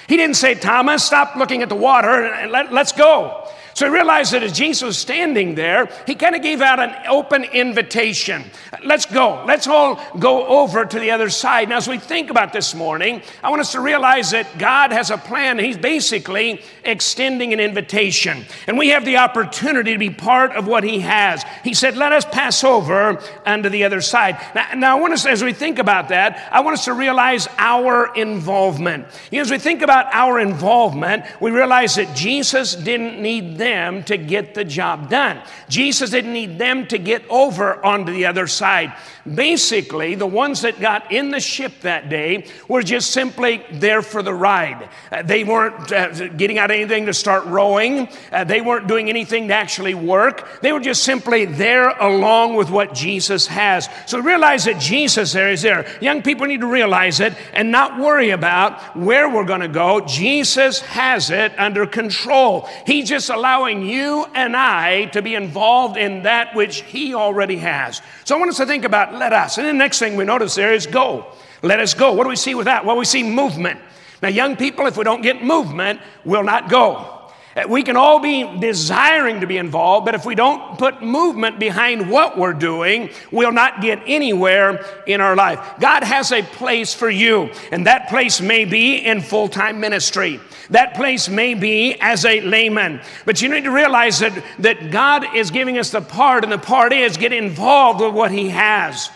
He 0.07 0.17
didn't 0.17 0.35
say, 0.35 0.55
Thomas, 0.55 1.03
stop 1.03 1.35
looking 1.35 1.61
at 1.63 1.69
the 1.69 1.75
water 1.75 2.47
let, 2.49 2.71
let's 2.71 2.91
go. 2.91 3.47
So 3.75 3.87
he 3.87 3.91
realized 3.91 4.31
that 4.31 4.41
as 4.41 4.53
Jesus 4.53 4.83
was 4.83 4.97
standing 4.97 5.53
there, 5.53 5.89
he 6.07 6.15
kind 6.15 6.33
of 6.33 6.41
gave 6.41 6.61
out 6.61 6.79
an 6.79 6.95
open 7.09 7.43
invitation. 7.43 8.45
Let's 8.85 9.05
go. 9.05 9.43
Let's 9.45 9.67
all 9.67 10.01
go 10.17 10.47
over 10.47 10.85
to 10.85 10.97
the 10.97 11.11
other 11.11 11.29
side. 11.29 11.67
Now, 11.67 11.75
as 11.75 11.87
we 11.89 11.97
think 11.97 12.29
about 12.29 12.53
this 12.53 12.73
morning, 12.73 13.21
I 13.43 13.49
want 13.49 13.59
us 13.59 13.73
to 13.73 13.81
realize 13.81 14.31
that 14.31 14.57
God 14.57 14.93
has 14.93 15.11
a 15.11 15.17
plan. 15.17 15.59
He's 15.59 15.77
basically 15.77 16.61
extending 16.85 17.51
an 17.51 17.59
invitation. 17.59 18.45
And 18.65 18.77
we 18.77 18.89
have 18.89 19.03
the 19.03 19.17
opportunity 19.17 19.91
to 19.91 19.99
be 19.99 20.09
part 20.09 20.53
of 20.53 20.67
what 20.67 20.85
he 20.85 21.01
has. 21.01 21.43
He 21.65 21.73
said, 21.73 21.97
Let 21.97 22.13
us 22.13 22.23
pass 22.23 22.63
over 22.63 23.21
unto 23.45 23.67
the 23.67 23.83
other 23.83 23.99
side. 23.99 24.39
Now, 24.55 24.73
now 24.73 24.97
I 24.97 25.01
want 25.01 25.11
us, 25.11 25.25
as 25.25 25.43
we 25.43 25.51
think 25.51 25.79
about 25.79 26.07
that, 26.09 26.47
I 26.49 26.61
want 26.61 26.75
us 26.75 26.85
to 26.85 26.93
realize 26.93 27.49
our 27.57 28.15
involvement. 28.15 29.05
You 29.31 29.39
know, 29.39 29.41
as 29.41 29.51
we 29.51 29.59
think 29.59 29.81
about 29.81 30.13
our 30.13 30.39
involvement, 30.39 31.25
we 31.41 31.51
realize 31.51 31.95
that 31.95 32.15
Jesus 32.15 32.73
didn't 32.73 33.21
need 33.21 33.57
them 33.57 33.64
to 33.65 34.17
get 34.17 34.53
the 34.53 34.63
job 34.63 35.09
done. 35.09 35.41
Jesus 35.69 36.11
didn't 36.11 36.33
need 36.33 36.57
them 36.57 36.87
to 36.87 36.97
get 36.97 37.27
over 37.29 37.83
onto 37.83 38.11
the 38.11 38.25
other 38.25 38.47
side. 38.47 38.93
Basically, 39.33 40.13
the 40.13 40.27
ones 40.27 40.61
that 40.61 40.79
got 40.79 41.11
in 41.11 41.31
the 41.31 41.39
ship 41.39 41.81
that 41.81 42.09
day 42.09 42.45
were 42.67 42.83
just 42.83 43.09
simply 43.09 43.65
there 43.71 44.03
for 44.03 44.21
the 44.21 44.33
ride. 44.33 44.87
Uh, 45.11 45.23
they 45.23 45.43
weren't 45.43 45.91
uh, 45.91 46.27
getting 46.29 46.59
out 46.59 46.69
anything 46.69 47.07
to 47.07 47.13
start 47.13 47.45
rowing, 47.45 48.07
uh, 48.31 48.43
they 48.43 48.61
weren't 48.61 48.87
doing 48.87 49.09
anything 49.09 49.47
to 49.47 49.53
actually 49.55 49.95
work. 49.95 50.61
They 50.61 50.71
were 50.71 50.79
just 50.79 51.03
simply 51.03 51.45
there 51.45 51.89
along 51.89 52.55
with 52.55 52.69
what 52.69 52.93
Jesus 52.93 53.47
has. 53.47 53.89
So 54.05 54.19
realize 54.19 54.65
that 54.65 54.79
Jesus 54.79 55.33
there 55.33 55.49
is 55.49 55.63
there. 55.63 55.87
Young 56.01 56.21
people 56.21 56.45
need 56.45 56.61
to 56.61 56.67
realize 56.67 57.19
it 57.19 57.33
and 57.53 57.71
not 57.71 57.99
worry 57.99 58.29
about 58.29 58.95
where 58.95 59.27
we're 59.27 59.45
going 59.45 59.61
to 59.61 59.67
go. 59.67 60.01
Jesus 60.01 60.81
has 60.81 61.31
it 61.31 61.57
under 61.57 61.87
control. 61.87 62.69
He's 62.85 63.09
just 63.09 63.29
allowing 63.29 63.81
you 63.81 64.25
and 64.35 64.55
I 64.55 65.05
to 65.05 65.23
be 65.23 65.33
involved 65.33 65.97
in 65.97 66.23
that 66.23 66.53
which 66.53 66.81
He 66.81 67.15
already 67.15 67.57
has. 67.57 68.03
So 68.25 68.35
I 68.35 68.39
want 68.39 68.49
us 68.49 68.57
to 68.57 68.65
think 68.65 68.85
about 68.85 69.13
let 69.13 69.33
us. 69.33 69.57
And 69.59 69.67
the 69.67 69.73
next 69.73 69.99
thing 69.99 70.17
we 70.17 70.25
notice 70.25 70.55
there 70.55 70.73
is 70.73 70.87
go. 70.87 71.27
Let 71.61 71.79
us 71.79 71.93
go. 71.93 72.11
What 72.13 72.23
do 72.23 72.29
we 72.29 72.35
see 72.35 72.55
with 72.55 72.65
that? 72.65 72.83
Well, 72.83 72.97
we 72.97 73.05
see 73.05 73.23
movement. 73.23 73.79
Now, 74.21 74.29
young 74.29 74.55
people, 74.55 74.87
if 74.87 74.97
we 74.97 75.03
don't 75.03 75.21
get 75.21 75.43
movement, 75.43 76.01
we'll 76.25 76.43
not 76.43 76.67
go. 76.67 77.14
Uh, 77.55 77.63
We 77.67 77.83
can 77.83 77.95
all 77.95 78.19
be 78.19 78.43
desiring 78.59 79.39
to 79.39 79.47
be 79.47 79.57
involved, 79.57 80.05
but 80.05 80.15
if 80.15 80.25
we 80.25 80.35
don't 80.35 80.77
put 80.77 81.01
movement 81.01 81.57
behind 81.57 82.09
what 82.09 82.37
we're 82.37 82.53
doing, 82.53 83.09
we'll 83.31 83.51
not 83.51 83.81
get 83.81 84.01
anywhere 84.05 84.85
in 85.07 85.21
our 85.21 85.35
life. 85.35 85.59
God 85.79 86.03
has 86.03 86.31
a 86.31 86.41
place 86.41 86.93
for 86.93 87.09
you, 87.09 87.49
and 87.71 87.87
that 87.87 88.09
place 88.09 88.41
may 88.41 88.65
be 88.65 88.97
in 88.97 89.21
full 89.21 89.47
time 89.47 89.79
ministry. 89.79 90.39
That 90.69 90.95
place 90.95 91.29
may 91.29 91.53
be 91.53 91.95
as 92.01 92.25
a 92.25 92.41
layman. 92.41 93.01
But 93.25 93.41
you 93.41 93.49
need 93.49 93.63
to 93.63 93.71
realize 93.71 94.19
that, 94.19 94.33
that 94.59 94.91
God 94.91 95.35
is 95.35 95.51
giving 95.51 95.77
us 95.77 95.91
the 95.91 96.01
part, 96.01 96.43
and 96.43 96.51
the 96.51 96.57
part 96.57 96.91
is 96.91 97.17
get 97.17 97.31
involved 97.31 98.01
with 98.01 98.13
what 98.13 98.31
He 98.31 98.49
has. 98.49 99.09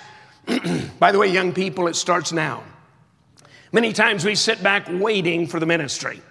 By 0.99 1.11
the 1.11 1.19
way, 1.19 1.27
young 1.27 1.53
people, 1.53 1.87
it 1.87 1.95
starts 1.95 2.31
now. 2.31 2.63
Many 3.71 3.93
times 3.93 4.25
we 4.25 4.33
sit 4.33 4.63
back 4.63 4.87
waiting 4.89 5.45
for 5.45 5.59
the 5.59 5.65
ministry. 5.65 6.21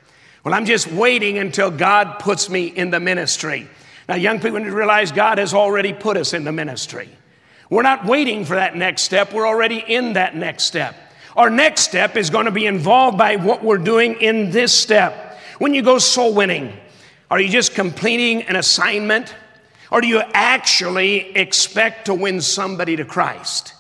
Well, 0.49 0.57
I'm 0.57 0.65
just 0.65 0.91
waiting 0.91 1.37
until 1.37 1.71
God 1.71 2.21
puts 2.21 2.49
me 2.49 2.69
in 2.69 2.89
the 2.89 3.01
ministry. 3.01 3.69
Now, 4.09 4.15
young 4.15 4.41
people 4.41 4.59
need 4.59 4.71
to 4.71 4.75
realize 4.75 5.13
God 5.13 5.37
has 5.37 5.53
already 5.53 5.93
put 5.93 6.17
us 6.17 6.33
in 6.33 6.45
the 6.45 6.53
ministry. 6.53 7.11
We're 7.69 7.83
not 7.83 8.07
waiting 8.07 8.47
for 8.47 8.55
that 8.55 8.75
next 8.75 9.03
step, 9.03 9.35
we're 9.35 9.47
already 9.47 9.85
in 9.87 10.15
that 10.15 10.35
next 10.35 10.65
step. 10.65 10.97
Our 11.37 11.51
next 11.51 11.83
step 11.83 12.17
is 12.17 12.31
going 12.31 12.47
to 12.47 12.51
be 12.51 12.65
involved 12.65 13.19
by 13.19 13.37
what 13.37 13.63
we're 13.63 13.77
doing 13.77 14.23
in 14.23 14.51
this 14.51 14.73
step. 14.73 15.39
When 15.59 15.75
you 15.75 15.83
go 15.83 15.99
soul 15.99 16.33
winning, 16.33 16.73
are 17.31 17.39
you 17.39 17.51
just 17.51 17.75
completing 17.75 18.45
an 18.45 18.57
assignment? 18.57 19.35
Or 19.93 20.01
do 20.01 20.09
you 20.09 20.23
actually 20.33 21.37
expect 21.37 22.07
to 22.07 22.15
win 22.15 22.41
somebody 22.41 22.97
to 22.97 23.05
Christ? 23.05 23.75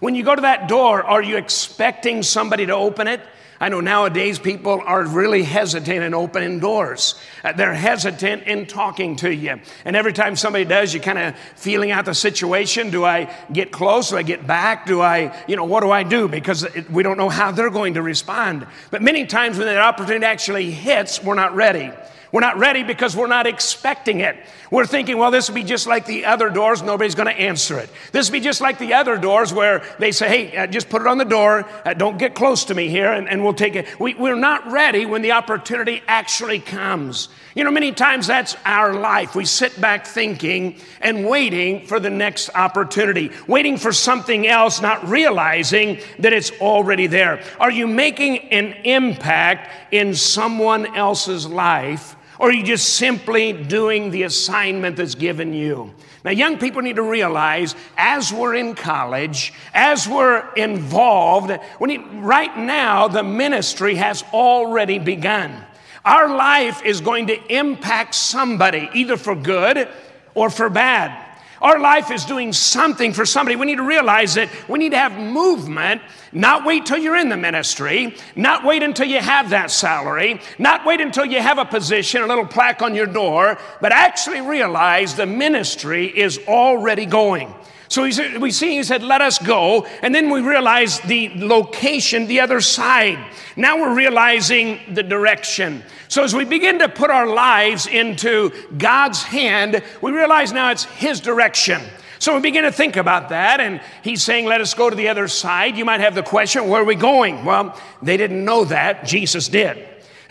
When 0.00 0.14
you 0.14 0.24
go 0.24 0.34
to 0.34 0.40
that 0.40 0.68
door, 0.68 1.02
are 1.02 1.22
you 1.22 1.36
expecting 1.36 2.22
somebody 2.22 2.64
to 2.64 2.74
open 2.74 3.08
it? 3.08 3.20
I 3.60 3.68
know 3.68 3.80
nowadays 3.80 4.38
people 4.38 4.80
are 4.84 5.04
really 5.04 5.42
hesitant 5.42 6.04
in 6.04 6.14
opening 6.14 6.60
doors. 6.60 7.16
Uh, 7.42 7.52
they're 7.52 7.74
hesitant 7.74 8.44
in 8.44 8.66
talking 8.66 9.16
to 9.16 9.34
you. 9.34 9.60
And 9.84 9.96
every 9.96 10.12
time 10.12 10.36
somebody 10.36 10.64
does, 10.64 10.94
you're 10.94 11.02
kind 11.02 11.18
of 11.18 11.36
feeling 11.56 11.90
out 11.90 12.04
the 12.04 12.14
situation. 12.14 12.90
Do 12.90 13.04
I 13.04 13.34
get 13.52 13.72
close? 13.72 14.10
Do 14.10 14.16
I 14.16 14.22
get 14.22 14.46
back? 14.46 14.86
Do 14.86 15.00
I, 15.00 15.36
you 15.48 15.56
know, 15.56 15.64
what 15.64 15.80
do 15.80 15.90
I 15.90 16.04
do? 16.04 16.28
Because 16.28 16.66
we 16.88 17.02
don't 17.02 17.18
know 17.18 17.28
how 17.28 17.50
they're 17.50 17.70
going 17.70 17.94
to 17.94 18.02
respond. 18.02 18.66
But 18.90 19.02
many 19.02 19.26
times 19.26 19.58
when 19.58 19.66
that 19.66 19.78
opportunity 19.78 20.24
actually 20.24 20.70
hits, 20.70 21.22
we're 21.22 21.34
not 21.34 21.54
ready. 21.56 21.90
We're 22.30 22.40
not 22.40 22.58
ready 22.58 22.82
because 22.82 23.16
we're 23.16 23.26
not 23.26 23.46
expecting 23.46 24.20
it. 24.20 24.36
We're 24.70 24.86
thinking, 24.86 25.16
well, 25.16 25.30
this 25.30 25.48
will 25.48 25.54
be 25.54 25.62
just 25.62 25.86
like 25.86 26.04
the 26.04 26.26
other 26.26 26.50
doors. 26.50 26.82
Nobody's 26.82 27.14
going 27.14 27.28
to 27.28 27.40
answer 27.40 27.78
it. 27.78 27.88
This 28.12 28.28
will 28.28 28.34
be 28.34 28.40
just 28.40 28.60
like 28.60 28.78
the 28.78 28.94
other 28.94 29.16
doors 29.16 29.52
where 29.52 29.82
they 29.98 30.12
say, 30.12 30.28
hey, 30.28 30.56
uh, 30.56 30.66
just 30.66 30.90
put 30.90 31.00
it 31.00 31.08
on 31.08 31.16
the 31.16 31.24
door. 31.24 31.66
Uh, 31.86 31.94
don't 31.94 32.18
get 32.18 32.34
close 32.34 32.66
to 32.66 32.74
me 32.74 32.88
here, 32.88 33.10
and, 33.10 33.28
and 33.28 33.42
we'll 33.42 33.54
take 33.54 33.76
it. 33.76 33.98
We, 33.98 34.12
we're 34.14 34.36
not 34.36 34.70
ready 34.70 35.06
when 35.06 35.22
the 35.22 35.32
opportunity 35.32 36.02
actually 36.06 36.60
comes. 36.60 37.30
You 37.54 37.64
know, 37.64 37.70
many 37.70 37.92
times 37.92 38.26
that's 38.26 38.56
our 38.66 38.92
life. 38.92 39.34
We 39.34 39.46
sit 39.46 39.80
back 39.80 40.06
thinking 40.06 40.76
and 41.00 41.26
waiting 41.26 41.86
for 41.86 41.98
the 41.98 42.10
next 42.10 42.50
opportunity, 42.54 43.30
waiting 43.46 43.78
for 43.78 43.92
something 43.92 44.46
else, 44.46 44.82
not 44.82 45.08
realizing 45.08 46.00
that 46.18 46.34
it's 46.34 46.52
already 46.60 47.06
there. 47.06 47.42
Are 47.58 47.70
you 47.70 47.86
making 47.86 48.38
an 48.50 48.74
impact 48.84 49.72
in 49.92 50.14
someone 50.14 50.94
else's 50.94 51.46
life? 51.46 52.16
Or 52.38 52.50
are 52.50 52.52
you 52.52 52.62
just 52.62 52.94
simply 52.94 53.52
doing 53.52 54.10
the 54.10 54.22
assignment 54.22 54.96
that's 54.96 55.16
given 55.16 55.52
you? 55.52 55.92
Now, 56.24 56.30
young 56.30 56.58
people 56.58 56.82
need 56.82 56.96
to 56.96 57.02
realize 57.02 57.74
as 57.96 58.32
we're 58.32 58.54
in 58.54 58.74
college, 58.74 59.52
as 59.74 60.08
we're 60.08 60.48
involved, 60.54 61.52
we 61.80 61.96
need, 61.96 62.04
right 62.14 62.56
now 62.56 63.08
the 63.08 63.22
ministry 63.22 63.96
has 63.96 64.22
already 64.32 64.98
begun. 64.98 65.64
Our 66.04 66.28
life 66.28 66.82
is 66.84 67.00
going 67.00 67.26
to 67.28 67.54
impact 67.54 68.14
somebody, 68.14 68.88
either 68.94 69.16
for 69.16 69.34
good 69.34 69.88
or 70.34 70.50
for 70.50 70.68
bad. 70.68 71.27
Our 71.60 71.80
life 71.80 72.10
is 72.10 72.24
doing 72.24 72.52
something 72.52 73.12
for 73.12 73.26
somebody. 73.26 73.56
We 73.56 73.66
need 73.66 73.76
to 73.76 73.82
realize 73.82 74.34
that 74.34 74.48
we 74.68 74.78
need 74.78 74.90
to 74.90 74.98
have 74.98 75.18
movement, 75.18 76.02
not 76.32 76.64
wait 76.64 76.86
till 76.86 76.98
you're 76.98 77.16
in 77.16 77.28
the 77.28 77.36
ministry, 77.36 78.14
not 78.36 78.64
wait 78.64 78.82
until 78.82 79.06
you 79.06 79.18
have 79.18 79.50
that 79.50 79.70
salary, 79.70 80.40
not 80.58 80.86
wait 80.86 81.00
until 81.00 81.24
you 81.24 81.40
have 81.40 81.58
a 81.58 81.64
position, 81.64 82.22
a 82.22 82.26
little 82.26 82.46
plaque 82.46 82.80
on 82.80 82.94
your 82.94 83.06
door, 83.06 83.58
but 83.80 83.92
actually 83.92 84.40
realize 84.40 85.14
the 85.14 85.26
ministry 85.26 86.06
is 86.06 86.38
already 86.46 87.06
going. 87.06 87.52
So 87.88 88.04
he 88.04 88.12
said, 88.12 88.38
we 88.38 88.50
see 88.50 88.76
he 88.76 88.82
said, 88.82 89.02
let 89.02 89.22
us 89.22 89.38
go. 89.38 89.86
And 90.02 90.14
then 90.14 90.30
we 90.30 90.40
realize 90.40 91.00
the 91.00 91.30
location, 91.36 92.26
the 92.26 92.40
other 92.40 92.60
side. 92.60 93.18
Now 93.56 93.80
we're 93.80 93.94
realizing 93.94 94.80
the 94.92 95.02
direction. 95.02 95.82
So 96.08 96.22
as 96.22 96.34
we 96.34 96.44
begin 96.44 96.78
to 96.80 96.88
put 96.88 97.10
our 97.10 97.26
lives 97.26 97.86
into 97.86 98.52
God's 98.76 99.22
hand, 99.22 99.82
we 100.02 100.12
realize 100.12 100.52
now 100.52 100.70
it's 100.70 100.84
his 100.84 101.20
direction. 101.20 101.80
So 102.18 102.34
we 102.34 102.40
begin 102.40 102.64
to 102.64 102.72
think 102.72 102.96
about 102.96 103.28
that, 103.28 103.60
and 103.60 103.80
he's 104.02 104.24
saying, 104.24 104.46
Let 104.46 104.60
us 104.60 104.74
go 104.74 104.90
to 104.90 104.96
the 104.96 105.08
other 105.08 105.28
side. 105.28 105.76
You 105.76 105.84
might 105.84 106.00
have 106.00 106.16
the 106.16 106.22
question, 106.22 106.68
Where 106.68 106.82
are 106.82 106.84
we 106.84 106.96
going? 106.96 107.44
Well, 107.44 107.78
they 108.02 108.16
didn't 108.16 108.44
know 108.44 108.64
that. 108.64 109.04
Jesus 109.04 109.48
did. 109.48 109.86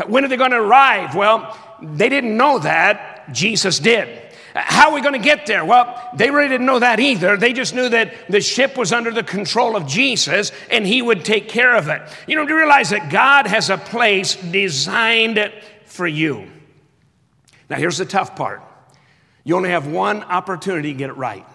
When 0.06 0.26
are 0.26 0.28
they 0.28 0.38
going 0.38 0.52
to 0.52 0.58
arrive? 0.58 1.16
Well, 1.16 1.58
they 1.82 2.10
didn't 2.10 2.36
know 2.36 2.60
that. 2.60 3.32
Jesus 3.32 3.80
did. 3.80 4.26
How 4.60 4.90
are 4.90 4.96
we 4.96 5.02
going 5.02 5.14
to 5.14 5.20
get 5.20 5.46
there? 5.46 5.64
Well, 5.64 6.10
they 6.16 6.32
really 6.32 6.48
didn't 6.48 6.66
know 6.66 6.80
that 6.80 7.00
either. 7.00 7.38
They 7.38 7.54
just 7.54 7.76
knew 7.76 7.90
that 7.90 8.14
the 8.28 8.42
ship 8.42 8.76
was 8.76 8.92
under 8.92 9.12
the 9.12 9.24
control 9.24 9.76
of 9.76 9.86
Jesus 9.86 10.52
and 10.72 10.86
he 10.86 11.02
would 11.02 11.24
take 11.24 11.48
care 11.48 11.76
of 11.76 11.90
it. 11.90 12.02
You 12.28 12.36
know, 12.36 12.46
to 12.46 12.54
realize 12.56 12.90
that 12.90 13.12
God 13.12 13.46
has 13.46 13.70
a 13.70 13.78
place 13.78 14.36
designed 14.36 15.52
for 15.86 16.08
you. 16.08 16.50
Now, 17.70 17.78
here's 17.78 17.98
the 17.98 18.06
tough 18.06 18.36
part 18.36 18.64
you 19.44 19.56
only 19.56 19.70
have 19.70 19.88
one 19.88 20.24
opportunity 20.24 20.92
to 20.92 20.98
get 20.98 21.10
it 21.10 21.18
right. 21.18 21.46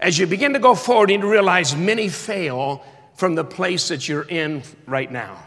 As 0.00 0.18
you 0.18 0.26
begin 0.26 0.54
to 0.54 0.58
go 0.58 0.74
forward, 0.74 1.10
you 1.10 1.18
need 1.18 1.22
to 1.22 1.28
realize 1.28 1.76
many 1.76 2.08
fail 2.08 2.84
from 3.14 3.34
the 3.34 3.44
place 3.44 3.88
that 3.88 4.08
you're 4.08 4.22
in 4.28 4.62
right 4.86 5.10
now. 5.10 5.38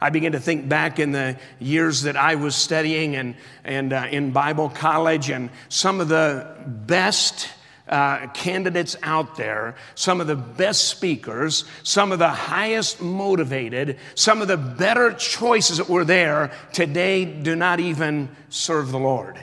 I 0.00 0.10
began 0.10 0.32
to 0.32 0.40
think 0.40 0.68
back 0.68 0.98
in 0.98 1.12
the 1.12 1.36
years 1.58 2.02
that 2.02 2.16
I 2.16 2.36
was 2.36 2.54
studying 2.54 3.16
and, 3.16 3.34
and 3.64 3.92
uh, 3.92 4.06
in 4.10 4.30
Bible 4.30 4.68
college, 4.68 5.28
and 5.28 5.50
some 5.68 6.00
of 6.00 6.08
the 6.08 6.46
best 6.66 7.48
uh, 7.88 8.28
candidates 8.28 8.96
out 9.02 9.36
there, 9.36 9.74
some 9.94 10.20
of 10.20 10.26
the 10.26 10.36
best 10.36 10.84
speakers, 10.88 11.64
some 11.82 12.12
of 12.12 12.18
the 12.18 12.28
highest 12.28 13.00
motivated, 13.00 13.98
some 14.14 14.40
of 14.40 14.46
the 14.46 14.56
better 14.56 15.12
choices 15.14 15.78
that 15.78 15.88
were 15.88 16.04
there 16.04 16.52
today 16.72 17.24
do 17.24 17.56
not 17.56 17.80
even 17.80 18.28
serve 18.50 18.92
the 18.92 18.98
Lord. 18.98 19.42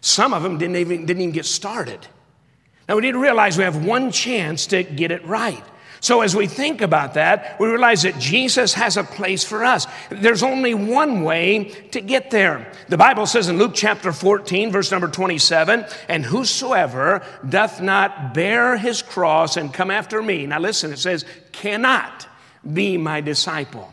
Some 0.00 0.32
of 0.32 0.42
them 0.42 0.58
didn't 0.58 0.76
even, 0.76 1.06
didn't 1.06 1.22
even 1.22 1.34
get 1.34 1.46
started. 1.46 2.06
Now 2.88 2.96
we 2.96 3.02
need 3.02 3.12
to 3.12 3.18
realize 3.18 3.56
we 3.58 3.64
have 3.64 3.84
one 3.84 4.12
chance 4.12 4.66
to 4.68 4.82
get 4.82 5.10
it 5.10 5.24
right. 5.24 5.64
So, 6.00 6.22
as 6.22 6.34
we 6.34 6.46
think 6.46 6.80
about 6.80 7.14
that, 7.14 7.60
we 7.60 7.68
realize 7.68 8.02
that 8.02 8.18
Jesus 8.18 8.72
has 8.74 8.96
a 8.96 9.04
place 9.04 9.44
for 9.44 9.64
us. 9.64 9.86
There's 10.08 10.42
only 10.42 10.72
one 10.72 11.22
way 11.22 11.64
to 11.92 12.00
get 12.00 12.30
there. 12.30 12.72
The 12.88 12.96
Bible 12.96 13.26
says 13.26 13.48
in 13.48 13.58
Luke 13.58 13.72
chapter 13.74 14.10
14, 14.10 14.72
verse 14.72 14.90
number 14.90 15.08
27, 15.08 15.84
and 16.08 16.24
whosoever 16.24 17.22
doth 17.46 17.82
not 17.82 18.32
bear 18.32 18.78
his 18.78 19.02
cross 19.02 19.58
and 19.58 19.74
come 19.74 19.90
after 19.90 20.22
me. 20.22 20.46
Now, 20.46 20.58
listen, 20.58 20.90
it 20.90 20.98
says, 20.98 21.26
cannot 21.52 22.26
be 22.72 22.96
my 22.96 23.20
disciple. 23.20 23.92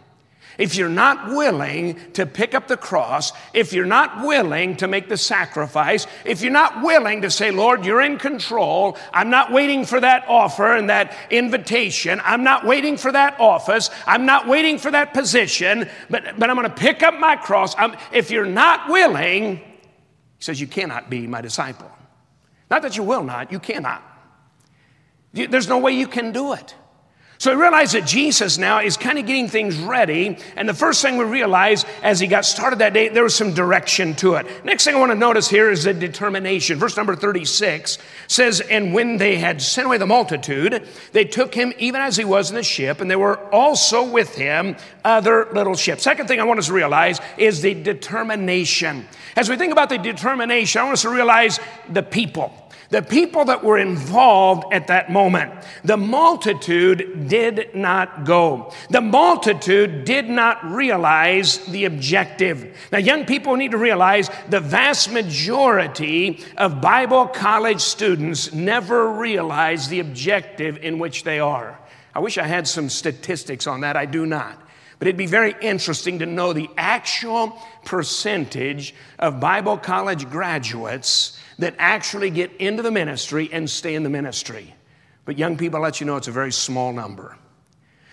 If 0.57 0.75
you're 0.75 0.89
not 0.89 1.29
willing 1.29 1.99
to 2.13 2.25
pick 2.25 2.55
up 2.55 2.67
the 2.67 2.77
cross, 2.77 3.31
if 3.53 3.73
you're 3.73 3.85
not 3.85 4.25
willing 4.25 4.75
to 4.77 4.87
make 4.87 5.07
the 5.07 5.17
sacrifice, 5.17 6.07
if 6.25 6.41
you're 6.41 6.51
not 6.51 6.81
willing 6.81 7.21
to 7.21 7.29
say, 7.29 7.51
Lord, 7.51 7.85
you're 7.85 8.01
in 8.01 8.17
control, 8.17 8.97
I'm 9.13 9.29
not 9.29 9.51
waiting 9.51 9.85
for 9.85 9.99
that 9.99 10.25
offer 10.27 10.75
and 10.75 10.89
that 10.89 11.15
invitation, 11.29 12.19
I'm 12.23 12.43
not 12.43 12.65
waiting 12.65 12.97
for 12.97 13.11
that 13.11 13.39
office, 13.39 13.91
I'm 14.07 14.25
not 14.25 14.47
waiting 14.47 14.79
for 14.79 14.89
that 14.89 15.13
position, 15.13 15.87
but, 16.09 16.39
but 16.39 16.49
I'm 16.49 16.55
going 16.55 16.69
to 16.69 16.75
pick 16.75 17.03
up 17.03 17.13
my 17.19 17.35
cross. 17.35 17.75
I'm, 17.77 17.95
if 18.11 18.31
you're 18.31 18.45
not 18.45 18.89
willing, 18.89 19.57
he 19.57 19.63
says, 20.39 20.59
you 20.59 20.67
cannot 20.67 21.09
be 21.09 21.27
my 21.27 21.41
disciple. 21.41 21.91
Not 22.71 22.81
that 22.81 22.97
you 22.97 23.03
will 23.03 23.23
not, 23.23 23.51
you 23.51 23.59
cannot. 23.59 24.03
There's 25.33 25.67
no 25.69 25.77
way 25.77 25.91
you 25.91 26.07
can 26.07 26.31
do 26.31 26.53
it. 26.53 26.73
So 27.39 27.55
we 27.55 27.61
realize 27.61 27.91
that 27.91 28.07
Jesus 28.07 28.57
now 28.57 28.79
is 28.79 28.97
kind 28.97 29.19
of 29.19 29.27
getting 29.27 29.47
things 29.47 29.77
ready. 29.77 30.37
And 30.55 30.67
the 30.67 30.73
first 30.73 31.03
thing 31.03 31.17
we 31.17 31.25
realize 31.25 31.85
as 32.01 32.19
he 32.19 32.25
got 32.25 32.45
started 32.45 32.79
that 32.79 32.93
day, 32.93 33.09
there 33.09 33.23
was 33.23 33.35
some 33.35 33.53
direction 33.53 34.15
to 34.15 34.35
it. 34.35 34.65
Next 34.65 34.85
thing 34.85 34.95
I 34.95 34.99
want 34.99 35.11
to 35.11 35.17
notice 35.17 35.47
here 35.47 35.69
is 35.69 35.83
the 35.83 35.93
determination. 35.93 36.79
Verse 36.79 36.97
number 36.97 37.15
36 37.15 37.99
says, 38.27 38.59
And 38.59 38.91
when 38.91 39.17
they 39.17 39.37
had 39.37 39.61
sent 39.61 39.85
away 39.85 39.99
the 39.99 40.07
multitude, 40.07 40.87
they 41.11 41.25
took 41.25 41.53
him 41.53 41.73
even 41.77 42.01
as 42.01 42.17
he 42.17 42.25
was 42.25 42.49
in 42.49 42.55
the 42.55 42.63
ship, 42.63 43.01
and 43.01 43.09
there 43.09 43.19
were 43.19 43.37
also 43.53 44.03
with 44.09 44.33
him 44.33 44.75
other 45.05 45.47
little 45.53 45.75
ships. 45.75 46.03
Second 46.03 46.27
thing 46.27 46.39
I 46.39 46.43
want 46.43 46.59
us 46.59 46.67
to 46.67 46.73
realize 46.73 47.19
is 47.37 47.61
the 47.61 47.75
determination. 47.75 49.07
As 49.35 49.47
we 49.47 49.57
think 49.57 49.71
about 49.71 49.89
the 49.89 49.99
determination, 49.99 50.81
I 50.81 50.85
want 50.85 50.93
us 50.93 51.01
to 51.03 51.09
realize 51.09 51.59
the 51.87 52.01
people. 52.01 52.51
The 52.89 53.01
people 53.01 53.45
that 53.45 53.63
were 53.63 53.77
involved 53.77 54.71
at 54.71 54.87
that 54.87 55.11
moment, 55.11 55.51
the 55.83 55.97
multitude 55.97 57.27
did 57.27 57.75
not 57.75 58.23
go. 58.23 58.71
The 58.89 59.01
multitude 59.01 60.05
did 60.05 60.29
not 60.29 60.63
realize 60.63 61.57
the 61.65 61.83
objective. 61.83 62.77
Now, 62.91 62.99
young 62.99 63.25
people 63.25 63.57
need 63.57 63.71
to 63.71 63.77
realize 63.77 64.29
the 64.47 64.61
vast 64.61 65.11
majority 65.11 66.45
of 66.57 66.79
Bible 66.79 67.27
college 67.27 67.81
students 67.81 68.53
never 68.53 69.11
realize 69.11 69.89
the 69.89 69.99
objective 69.99 70.77
in 70.77 70.97
which 70.97 71.23
they 71.23 71.39
are. 71.39 71.77
I 72.15 72.19
wish 72.19 72.37
I 72.37 72.47
had 72.47 72.67
some 72.69 72.89
statistics 72.89 73.67
on 73.67 73.81
that. 73.81 73.97
I 73.97 74.05
do 74.05 74.25
not. 74.25 74.61
But 74.97 75.07
it'd 75.07 75.17
be 75.17 75.27
very 75.27 75.55
interesting 75.61 76.19
to 76.19 76.25
know 76.25 76.53
the 76.53 76.69
actual 76.77 77.61
percentage 77.85 78.95
of 79.19 79.39
Bible 79.39 79.77
college 79.77 80.27
graduates 80.29 81.39
that 81.59 81.75
actually 81.77 82.29
get 82.29 82.51
into 82.57 82.83
the 82.83 82.91
ministry 82.91 83.49
and 83.51 83.69
stay 83.69 83.95
in 83.95 84.03
the 84.03 84.09
ministry. 84.09 84.73
But 85.25 85.37
young 85.37 85.57
people, 85.57 85.77
I'll 85.77 85.83
let 85.83 85.99
you 85.99 86.05
know 86.05 86.15
it's 86.15 86.27
a 86.27 86.31
very 86.31 86.51
small 86.51 86.93
number. 86.93 87.37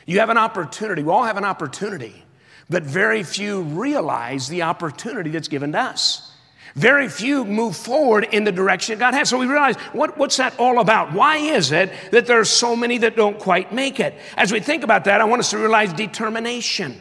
You 0.06 0.20
have 0.20 0.30
an 0.30 0.38
opportunity, 0.38 1.02
we 1.02 1.10
all 1.10 1.24
have 1.24 1.36
an 1.36 1.44
opportunity, 1.44 2.24
but 2.68 2.82
very 2.82 3.22
few 3.22 3.62
realize 3.62 4.48
the 4.48 4.62
opportunity 4.62 5.30
that's 5.30 5.48
given 5.48 5.72
to 5.72 5.78
us. 5.78 6.32
Very 6.74 7.08
few 7.08 7.44
move 7.44 7.76
forward 7.76 8.26
in 8.32 8.42
the 8.42 8.50
direction 8.50 8.98
God 8.98 9.14
has. 9.14 9.28
So 9.28 9.38
we 9.38 9.46
realize 9.46 9.76
what, 9.92 10.18
what's 10.18 10.38
that 10.38 10.58
all 10.58 10.80
about? 10.80 11.12
Why 11.12 11.36
is 11.36 11.70
it 11.70 11.92
that 12.10 12.26
there 12.26 12.40
are 12.40 12.44
so 12.44 12.74
many 12.74 12.98
that 12.98 13.14
don't 13.14 13.38
quite 13.38 13.72
make 13.72 14.00
it? 14.00 14.14
As 14.36 14.52
we 14.52 14.58
think 14.58 14.82
about 14.82 15.04
that, 15.04 15.20
I 15.20 15.24
want 15.24 15.38
us 15.38 15.50
to 15.50 15.58
realize 15.58 15.92
determination. 15.92 17.00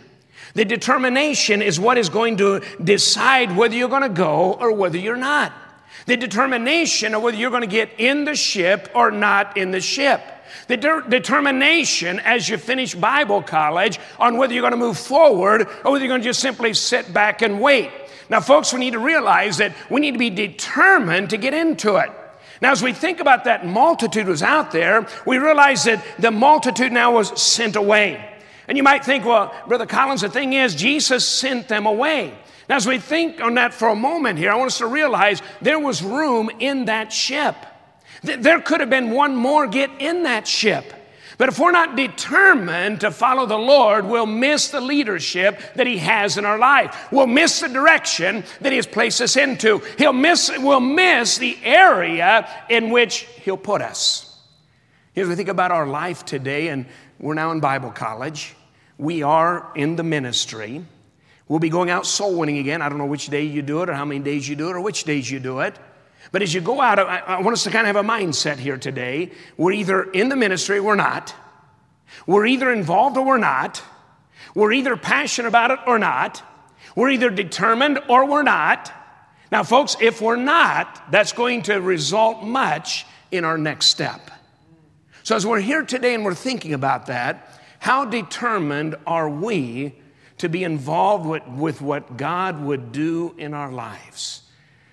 The 0.54 0.66
determination 0.66 1.64
is 1.64 1.80
what 1.80 1.98
is 1.98 2.10
going 2.10 2.38
to 2.38 2.62
decide 2.84 3.58
whether 3.58 3.74
you're 3.74 3.90
going 3.90 4.04
to 4.04 4.10
go 4.10 4.54
or 4.54 4.74
whether 4.74 5.00
you're 5.00 5.16
not. 5.16 5.52
The 6.06 6.18
determination 6.18 7.14
of 7.14 7.24
whether 7.24 7.38
you're 7.38 7.50
going 7.50 7.62
to 7.62 7.68
get 7.68 7.90
in 7.98 8.26
the 8.26 8.36
ship 8.36 8.90
or 8.94 9.12
not 9.12 9.58
in 9.58 9.72
the 9.72 9.82
ship. 9.82 10.22
The 10.68 10.78
de- 10.78 11.04
determination 11.10 12.20
as 12.20 12.48
you 12.48 12.58
finish 12.58 12.96
Bible 12.96 13.42
college 13.42 14.00
on 14.20 14.38
whether 14.38 14.54
you're 14.54 14.62
going 14.62 14.72
to 14.72 14.78
move 14.78 14.98
forward 14.98 15.68
or 15.84 15.92
whether 15.92 16.06
you're 16.06 16.12
going 16.12 16.22
to 16.22 16.28
just 16.28 16.40
simply 16.40 16.74
sit 16.74 17.14
back 17.14 17.42
and 17.42 17.62
wait. 17.62 17.92
Now, 18.30 18.40
folks, 18.42 18.74
we 18.74 18.80
need 18.80 18.94
to 18.94 19.00
realize 19.00 19.58
that 19.58 19.76
we 19.90 20.02
need 20.02 20.12
to 20.12 20.20
be 20.20 20.30
determined 20.30 21.32
to 21.32 21.38
get 21.38 21.54
into 21.54 21.98
it. 21.98 22.10
Now, 22.62 22.72
as 22.72 22.82
we 22.82 22.94
think 22.94 23.20
about 23.20 23.44
that 23.44 23.66
multitude 23.66 24.28
was 24.28 24.42
out 24.42 24.72
there, 24.72 25.06
we 25.26 25.38
realize 25.38 25.84
that 25.84 26.04
the 26.18 26.32
multitude 26.32 26.92
now 26.92 27.14
was 27.14 27.42
sent 27.42 27.76
away. 27.76 28.30
And 28.68 28.78
you 28.78 28.84
might 28.84 29.04
think, 29.04 29.26
well, 29.26 29.54
Brother 29.68 29.86
Collins, 29.86 30.22
the 30.22 30.30
thing 30.30 30.54
is, 30.54 30.74
Jesus 30.74 31.28
sent 31.28 31.68
them 31.68 31.86
away. 31.86 32.34
Now, 32.70 32.78
as 32.78 32.88
we 32.88 32.98
think 32.98 33.42
on 33.42 33.56
that 33.56 33.74
for 33.74 33.90
a 33.90 33.96
moment 33.96 34.40
here, 34.40 34.52
I 34.52 34.56
want 34.56 34.68
us 34.68 34.78
to 34.78 34.88
realize 34.88 35.42
there 35.62 35.80
was 35.80 36.02
room 36.02 36.50
in 36.60 36.86
that 36.86 37.12
ship. 37.12 37.56
There 38.24 38.62
could 38.62 38.80
have 38.80 38.90
been 38.90 39.12
one 39.12 39.36
more 39.36 39.68
get 39.68 39.92
in 40.00 40.24
that 40.24 40.48
ship. 40.48 40.94
But 41.38 41.50
if 41.50 41.60
we're 41.60 41.72
not 41.72 41.98
determined 41.98 43.02
to 43.02 43.12
follow 43.12 43.46
the 43.46 43.58
Lord, 43.58 44.06
we'll 44.06 44.26
miss 44.26 44.70
the 44.70 44.80
leadership 44.80 45.60
that 45.76 45.88
He 45.88 45.98
has 45.98 46.38
in 46.38 46.46
our 46.46 46.58
life. 46.58 47.12
We'll 47.12 47.28
miss 47.28 47.60
the 47.60 47.68
direction 47.68 48.44
that 48.62 48.72
He 48.72 48.78
has 48.78 48.88
placed 48.88 49.20
us 49.20 49.36
into. 49.36 49.80
He'll 49.98 50.14
miss, 50.14 50.52
we'll 50.60 50.80
miss 50.80 51.38
the 51.38 51.58
area 51.64 52.48
in 52.70 52.92
which 52.92 53.28
He'll 53.44 53.58
put 53.58 53.82
us. 53.82 54.40
As 55.16 55.28
we 55.28 55.36
think 55.36 55.50
about 55.50 55.72
our 55.72 55.88
life 55.88 56.24
today, 56.24 56.70
and 56.70 56.86
we're 57.20 57.34
now 57.34 57.52
in 57.52 57.60
Bible 57.60 57.92
college, 57.92 58.56
we 58.98 59.22
are 59.24 59.72
in 59.76 59.96
the 59.96 60.04
ministry. 60.04 60.86
We'll 61.48 61.60
be 61.60 61.70
going 61.70 61.90
out 61.90 62.06
soul 62.06 62.38
winning 62.38 62.58
again. 62.58 62.82
I 62.82 62.90
don't 62.90 62.98
know 62.98 63.06
which 63.06 63.28
day 63.28 63.44
you 63.44 63.62
do 63.62 63.84
it, 63.84 63.90
or 63.90 63.94
how 63.94 64.06
many 64.06 64.20
days 64.22 64.48
you 64.48 64.56
do 64.56 64.70
it, 64.70 64.76
or 64.76 64.82
which 64.82 65.04
days 65.04 65.30
you 65.30 65.40
do 65.40 65.60
it. 65.60 65.78
But 66.32 66.42
as 66.42 66.54
you 66.54 66.62
go 66.62 66.82
out, 66.82 67.00
I, 67.00 67.42
want 67.42 67.54
us 67.54 67.64
to 67.64 67.70
kind 67.70 67.88
of 67.88 67.96
have 67.96 68.06
a 68.06 68.08
mindset 68.08 68.58
here 68.58 68.78
today. 68.78 69.32
We're 69.58 69.74
either 69.74 70.04
in 70.04 70.30
the 70.30 70.36
ministry 70.36 70.80
we're 70.80 70.96
not. 70.96 71.36
We're 72.26 72.46
either 72.46 72.72
involved 72.72 73.18
or 73.18 73.26
we're 73.26 73.38
not. 73.38 73.84
We're 74.56 74.72
either 74.72 74.96
passionate 74.96 75.48
about 75.48 75.72
it 75.72 75.80
or 75.86 76.00
not. 76.00 76.42
We're 76.96 77.10
either 77.10 77.30
determined 77.30 78.00
or 78.08 78.26
we're 78.26 78.44
not. 78.44 78.92
Now, 79.52 79.64
folks, 79.64 79.98
if 80.00 80.22
we're 80.22 80.36
not, 80.36 81.12
that's 81.12 81.34
going 81.34 81.64
to 81.64 81.76
result 81.80 82.44
much 82.44 83.06
in 83.32 83.46
our 83.46 83.58
next 83.58 83.88
step. 83.88 84.32
So, 85.24 85.36
as 85.36 85.46
we're 85.46 85.60
here 85.60 85.84
today 85.84 86.16
and 86.16 86.26
we're 86.26 86.34
thinking 86.34 86.74
about 86.74 87.08
that, 87.08 87.60
how 87.80 88.06
determined 88.06 88.96
are 89.06 89.30
we 89.30 89.96
to 90.44 90.50
be 90.50 90.66
involved 90.66 91.26
with, 91.26 91.48
with 91.48 91.82
what 91.82 92.18
God 92.18 92.62
would 92.62 92.92
do 92.92 93.34
in 93.38 93.54
our 93.54 93.72
lives? 93.72 94.42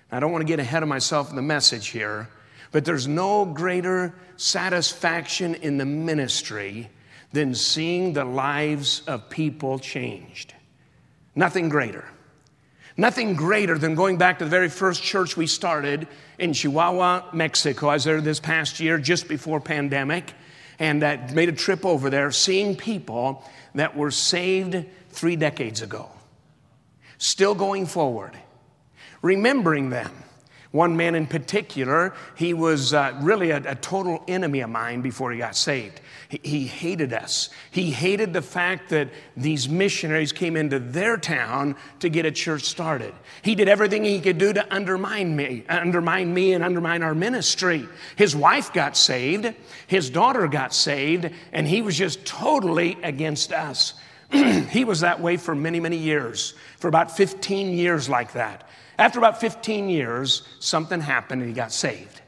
I 0.09 0.21
don't 0.21 0.31
want 0.31 0.41
to 0.41 0.47
get 0.47 0.59
ahead 0.59 0.81
of 0.81 0.87
myself 0.87 1.29
in 1.29 1.35
the 1.35 1.41
message 1.41 1.87
here, 1.87 2.29
but 2.71 2.85
there's 2.85 3.05
no 3.05 3.43
greater 3.43 4.15
satisfaction 4.37 5.55
in 5.55 5.77
the 5.77 5.85
ministry 5.85 6.89
than 7.33 7.53
seeing 7.53 8.13
the 8.13 8.23
lives 8.23 9.01
of 9.07 9.29
people 9.29 9.77
changed. 9.77 10.53
Nothing 11.35 11.67
greater. 11.67 12.05
Nothing 12.95 13.35
greater 13.35 13.77
than 13.77 13.93
going 13.93 14.17
back 14.17 14.39
to 14.39 14.45
the 14.45 14.49
very 14.49 14.69
first 14.69 15.03
church 15.03 15.35
we 15.35 15.47
started 15.47 16.07
in 16.39 16.53
Chihuahua, 16.53 17.29
Mexico. 17.33 17.89
I 17.89 17.95
was 17.95 18.05
there 18.05 18.21
this 18.21 18.39
past 18.39 18.79
year, 18.79 18.97
just 18.97 19.27
before 19.27 19.59
pandemic, 19.59 20.33
and 20.79 21.03
uh, 21.03 21.17
made 21.33 21.49
a 21.49 21.53
trip 21.53 21.85
over 21.85 22.09
there, 22.09 22.31
seeing 22.31 22.77
people 22.77 23.43
that 23.75 23.97
were 23.97 24.11
saved 24.11 24.85
three 25.11 25.35
decades 25.35 25.81
ago, 25.81 26.09
still 27.17 27.55
going 27.55 27.85
forward 27.85 28.37
remembering 29.21 29.89
them. 29.89 30.11
One 30.71 30.95
man 30.95 31.15
in 31.15 31.27
particular, 31.27 32.13
he 32.37 32.53
was 32.53 32.93
uh, 32.93 33.17
really 33.21 33.51
a, 33.51 33.57
a, 33.57 33.75
total 33.75 34.23
enemy 34.29 34.61
of 34.61 34.69
mine 34.69 35.01
before 35.01 35.33
he 35.33 35.37
got 35.37 35.57
saved. 35.57 35.99
He, 36.29 36.39
he, 36.43 36.65
hated 36.65 37.11
us. 37.11 37.49
He 37.71 37.91
hated 37.91 38.31
the 38.31 38.41
fact 38.41 38.89
that 38.91 39.09
these 39.35 39.67
missionaries 39.67 40.31
came 40.31 40.55
into 40.55 40.79
their 40.79 41.17
town 41.17 41.75
to 41.99 42.07
get 42.07 42.25
a 42.25 42.31
church 42.31 42.63
started. 42.63 43.13
He 43.41 43.53
did 43.53 43.67
everything 43.67 44.05
he 44.05 44.21
could 44.21 44.37
do 44.37 44.53
to 44.53 44.73
undermine 44.73 45.35
me, 45.35 45.65
undermine 45.67 46.33
me 46.33 46.53
and 46.53 46.63
undermine 46.63 47.03
our 47.03 47.15
ministry. 47.15 47.85
His 48.15 48.33
wife 48.33 48.71
got 48.71 48.95
saved, 48.95 49.53
his 49.87 50.09
daughter 50.09 50.47
got 50.47 50.73
saved, 50.73 51.29
and 51.51 51.67
he 51.67 51.81
was 51.81 51.97
just 51.97 52.25
totally 52.25 52.97
against 53.03 53.51
us. 53.51 53.95
he 54.69 54.85
was 54.85 55.01
that 55.01 55.19
way 55.19 55.37
for 55.37 55.53
many, 55.53 55.79
many 55.79 55.97
years, 55.97 56.53
for 56.77 56.87
about 56.87 57.15
15 57.15 57.73
years 57.73 58.07
like 58.07 58.33
that. 58.33 58.67
After 58.97 59.19
about 59.19 59.39
15 59.39 59.89
years, 59.89 60.43
something 60.59 61.01
happened 61.01 61.41
and 61.41 61.49
he 61.49 61.55
got 61.55 61.71
saved. 61.71 62.21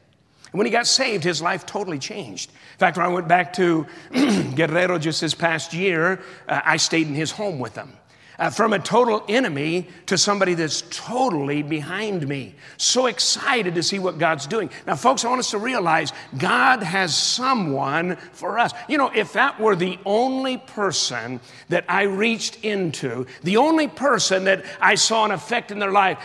And 0.52 0.58
when 0.58 0.66
he 0.66 0.72
got 0.72 0.86
saved, 0.86 1.24
his 1.24 1.40
life 1.40 1.66
totally 1.66 1.98
changed. 1.98 2.50
In 2.50 2.78
fact, 2.78 2.96
when 2.96 3.06
I 3.06 3.08
went 3.08 3.28
back 3.28 3.52
to 3.54 3.86
Guerrero 4.54 4.98
just 4.98 5.20
this 5.20 5.34
past 5.34 5.72
year, 5.72 6.20
uh, 6.48 6.60
I 6.64 6.76
stayed 6.76 7.06
in 7.06 7.14
his 7.14 7.30
home 7.30 7.58
with 7.58 7.74
him. 7.74 7.92
Uh, 8.36 8.50
from 8.50 8.72
a 8.72 8.78
total 8.80 9.24
enemy 9.28 9.86
to 10.06 10.18
somebody 10.18 10.54
that's 10.54 10.82
totally 10.90 11.62
behind 11.62 12.26
me. 12.26 12.54
So 12.76 13.06
excited 13.06 13.76
to 13.76 13.82
see 13.82 14.00
what 14.00 14.18
God's 14.18 14.48
doing. 14.48 14.70
Now, 14.86 14.96
folks, 14.96 15.24
I 15.24 15.28
want 15.28 15.38
us 15.38 15.52
to 15.52 15.58
realize 15.58 16.12
God 16.36 16.82
has 16.82 17.16
someone 17.16 18.16
for 18.32 18.58
us. 18.58 18.72
You 18.88 18.98
know, 18.98 19.10
if 19.14 19.34
that 19.34 19.60
were 19.60 19.76
the 19.76 19.98
only 20.04 20.58
person 20.58 21.40
that 21.68 21.84
I 21.88 22.02
reached 22.02 22.64
into, 22.64 23.26
the 23.44 23.58
only 23.58 23.86
person 23.86 24.44
that 24.44 24.64
I 24.80 24.96
saw 24.96 25.24
an 25.24 25.30
effect 25.30 25.70
in 25.70 25.78
their 25.78 25.92
life, 25.92 26.18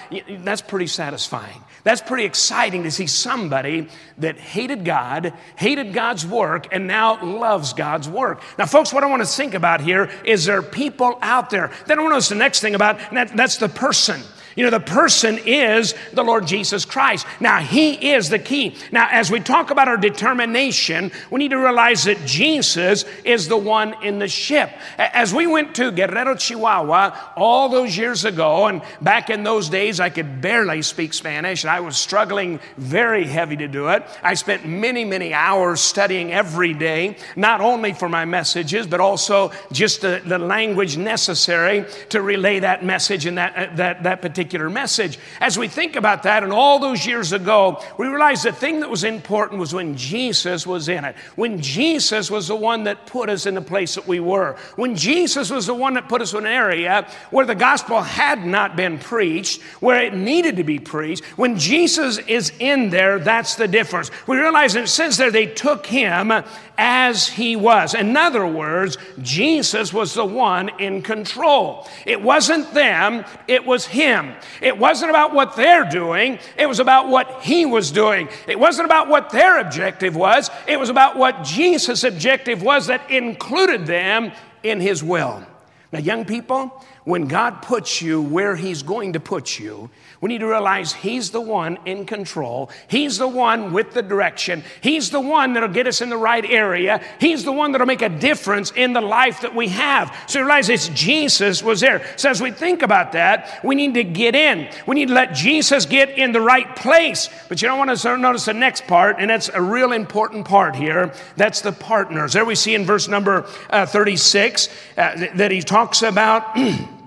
that's 0.43 0.61
pretty 0.61 0.87
satisfying. 0.87 1.63
That's 1.83 2.01
pretty 2.01 2.25
exciting 2.25 2.83
to 2.83 2.91
see 2.91 3.07
somebody 3.07 3.87
that 4.17 4.37
hated 4.37 4.85
God, 4.85 5.33
hated 5.55 5.93
God's 5.93 6.25
work, 6.25 6.67
and 6.71 6.87
now 6.87 7.23
loves 7.23 7.73
God's 7.73 8.09
work. 8.09 8.41
Now, 8.57 8.65
folks, 8.65 8.93
what 8.93 9.03
I 9.03 9.07
want 9.07 9.21
to 9.21 9.27
think 9.27 9.53
about 9.53 9.81
here 9.81 10.09
is 10.25 10.45
there 10.45 10.59
are 10.59 10.63
people 10.63 11.17
out 11.21 11.49
there. 11.49 11.71
Then 11.87 11.99
I 11.99 12.01
want 12.01 12.11
to 12.11 12.15
know 12.15 12.21
the 12.21 12.35
next 12.35 12.59
thing 12.59 12.75
about, 12.75 12.99
that, 13.11 13.35
that's 13.35 13.57
the 13.57 13.69
person. 13.69 14.21
You 14.55 14.63
know, 14.63 14.71
the 14.71 14.79
person 14.79 15.39
is 15.45 15.93
the 16.13 16.23
Lord 16.23 16.47
Jesus 16.47 16.85
Christ. 16.85 17.25
Now, 17.39 17.59
He 17.59 18.12
is 18.12 18.29
the 18.29 18.39
key. 18.39 18.75
Now, 18.91 19.07
as 19.12 19.31
we 19.31 19.39
talk 19.39 19.71
about 19.71 19.88
our 19.88 19.97
determination, 19.97 21.12
we 21.29 21.39
need 21.39 21.51
to 21.51 21.57
realize 21.57 22.03
that 22.05 22.25
Jesus 22.25 23.05
is 23.23 23.47
the 23.47 23.57
one 23.57 23.95
in 24.03 24.19
the 24.19 24.27
ship. 24.27 24.71
As 24.97 25.33
we 25.33 25.47
went 25.47 25.75
to 25.75 25.91
Guerrero, 25.91 26.35
Chihuahua, 26.35 27.33
all 27.35 27.69
those 27.69 27.95
years 27.95 28.25
ago, 28.25 28.67
and 28.67 28.81
back 29.01 29.29
in 29.29 29.43
those 29.43 29.69
days, 29.69 29.99
I 29.99 30.09
could 30.09 30.41
barely 30.41 30.81
speak 30.81 31.13
Spanish, 31.13 31.63
and 31.63 31.71
I 31.71 31.79
was 31.79 31.97
struggling 31.97 32.59
very 32.77 33.25
heavy 33.25 33.57
to 33.57 33.67
do 33.67 33.89
it. 33.89 34.03
I 34.23 34.33
spent 34.33 34.65
many, 34.65 35.05
many 35.05 35.33
hours 35.33 35.79
studying 35.79 36.31
every 36.31 36.73
day, 36.73 37.17
not 37.35 37.62
only 37.62 37.93
for 37.93 38.09
my 38.09 38.25
messages, 38.25 38.88
but 38.88 38.99
also 38.99 39.51
just 39.71 40.01
the, 40.01 40.21
the 40.25 40.39
language 40.39 40.97
necessary 40.97 41.85
to 42.09 42.21
relay 42.21 42.59
that 42.59 42.83
message 42.83 43.25
in 43.25 43.38
uh, 43.38 43.51
that, 43.55 43.77
that, 43.77 44.03
that 44.03 44.21
particular 44.21 44.38
particular 44.39 44.69
message. 44.69 45.19
As 45.41 45.60
we 45.60 45.67
think 45.67 45.97
about 45.97 46.23
that, 46.23 46.43
and 46.43 46.54
all 46.54 46.80
those 46.80 47.06
years 47.06 47.34
ago, 47.34 47.84
we 47.97 48.08
realized 48.08 48.45
the 48.45 48.54
thing 48.54 48.80
that 48.80 48.89
was 48.89 49.04
important 49.04 49.60
was 49.60 49.73
when 49.73 49.97
Jesus 49.97 50.65
was 50.65 50.88
in 50.88 51.04
it. 51.04 51.17
When 51.36 51.62
Jesus 51.62 52.32
was 52.32 52.47
the 52.47 52.56
one 52.56 52.86
that 52.86 53.06
put 53.06 53.28
us 53.28 53.45
in 53.45 53.54
the 53.54 53.62
place 53.62 53.95
that 53.95 54.08
we 54.08 54.21
were. 54.21 54.56
When 54.78 54.95
Jesus 54.95 55.49
was 55.49 55.65
the 55.67 55.73
one 55.73 55.95
that 55.95 56.08
put 56.08 56.21
us 56.21 56.32
in 56.32 56.39
an 56.39 56.45
area 56.45 57.06
where 57.32 57.45
the 57.45 57.54
gospel 57.54 58.02
had 58.02 58.45
not 58.45 58.78
been 58.78 58.97
preached, 58.97 59.62
where 59.82 60.02
it 60.02 60.13
needed 60.13 60.56
to 60.56 60.63
be 60.63 60.80
preached. 60.80 61.25
When 61.38 61.60
Jesus 61.60 62.17
is 62.19 62.54
in 62.60 62.91
there, 62.91 63.19
that's 63.19 63.56
the 63.56 63.67
difference. 63.67 64.10
We 64.25 64.38
realize 64.38 64.75
it 64.75 64.88
says 64.88 65.17
there 65.17 65.32
they 65.32 65.47
took 65.47 65.86
him 65.86 66.32
as 66.78 67.28
he 67.28 67.58
was. 67.58 67.93
In 67.93 68.15
other 68.15 68.47
words, 68.47 68.97
Jesus 69.21 69.91
was 69.93 70.13
the 70.13 70.23
one 70.23 70.69
in 70.80 71.02
control. 71.02 71.86
It 72.06 72.21
wasn't 72.21 72.73
them, 72.73 73.25
it 73.49 73.65
was 73.65 73.86
him. 73.86 74.28
It 74.61 74.77
wasn't 74.77 75.09
about 75.09 75.33
what 75.33 75.55
they're 75.55 75.89
doing, 75.89 76.39
it 76.57 76.67
was 76.67 76.79
about 76.79 77.09
what 77.09 77.41
he 77.41 77.65
was 77.65 77.91
doing. 77.91 78.29
It 78.47 78.59
wasn't 78.59 78.85
about 78.85 79.07
what 79.07 79.29
their 79.29 79.59
objective 79.59 80.15
was, 80.15 80.49
it 80.67 80.79
was 80.79 80.89
about 80.89 81.17
what 81.17 81.43
Jesus' 81.43 82.03
objective 82.03 82.61
was 82.61 82.87
that 82.87 83.09
included 83.09 83.85
them 83.85 84.31
in 84.63 84.79
his 84.79 85.03
will. 85.03 85.45
Now, 85.91 85.99
young 85.99 86.25
people, 86.25 86.85
when 87.09 87.27
God 87.27 87.63
puts 87.63 88.03
you 88.03 88.21
where 88.21 88.55
He's 88.55 88.83
going 88.83 89.13
to 89.13 89.19
put 89.19 89.57
you, 89.57 89.89
we 90.21 90.27
need 90.27 90.41
to 90.41 90.47
realize 90.47 90.93
He's 90.93 91.31
the 91.31 91.41
one 91.41 91.79
in 91.85 92.05
control. 92.05 92.69
He's 92.87 93.17
the 93.17 93.27
one 93.27 93.73
with 93.73 93.93
the 93.93 94.03
direction. 94.03 94.63
He's 94.81 95.09
the 95.09 95.19
one 95.19 95.53
that'll 95.53 95.69
get 95.69 95.87
us 95.87 96.01
in 96.01 96.09
the 96.09 96.17
right 96.17 96.45
area. 96.45 97.03
He's 97.19 97.43
the 97.43 97.51
one 97.51 97.71
that'll 97.71 97.87
make 97.87 98.03
a 98.03 98.09
difference 98.09 98.71
in 98.75 98.93
the 98.93 99.01
life 99.01 99.41
that 99.41 99.55
we 99.55 99.69
have. 99.69 100.15
So 100.27 100.39
realize 100.41 100.69
it's 100.69 100.89
Jesus 100.89 101.63
was 101.63 101.79
there. 101.79 102.05
So 102.15 102.29
as 102.29 102.43
we 102.43 102.51
think 102.51 102.83
about 102.83 103.13
that, 103.13 103.59
we 103.63 103.73
need 103.73 103.95
to 103.95 104.03
get 104.03 104.35
in. 104.35 104.69
We 104.85 104.93
need 104.93 105.07
to 105.07 105.15
let 105.15 105.33
Jesus 105.33 105.87
get 105.87 106.11
in 106.11 106.31
the 106.31 106.41
right 106.41 106.75
place. 106.75 107.27
But 107.47 107.59
you 107.59 107.67
don't 107.67 107.79
want 107.79 107.97
to 107.97 108.17
notice 108.17 108.45
the 108.45 108.53
next 108.53 108.85
part, 108.85 109.15
and 109.17 109.31
that's 109.31 109.49
a 109.49 109.61
real 109.61 109.93
important 109.93 110.45
part 110.45 110.75
here. 110.75 111.11
That's 111.37 111.61
the 111.61 111.71
partners. 111.71 112.33
There 112.33 112.45
we 112.45 112.53
see 112.53 112.75
in 112.75 112.85
verse 112.85 113.07
number 113.07 113.47
uh, 113.71 113.87
36 113.87 114.69
uh, 114.95 115.27
that 115.33 115.49
he 115.49 115.61
talks 115.61 116.03
about. 116.03 116.55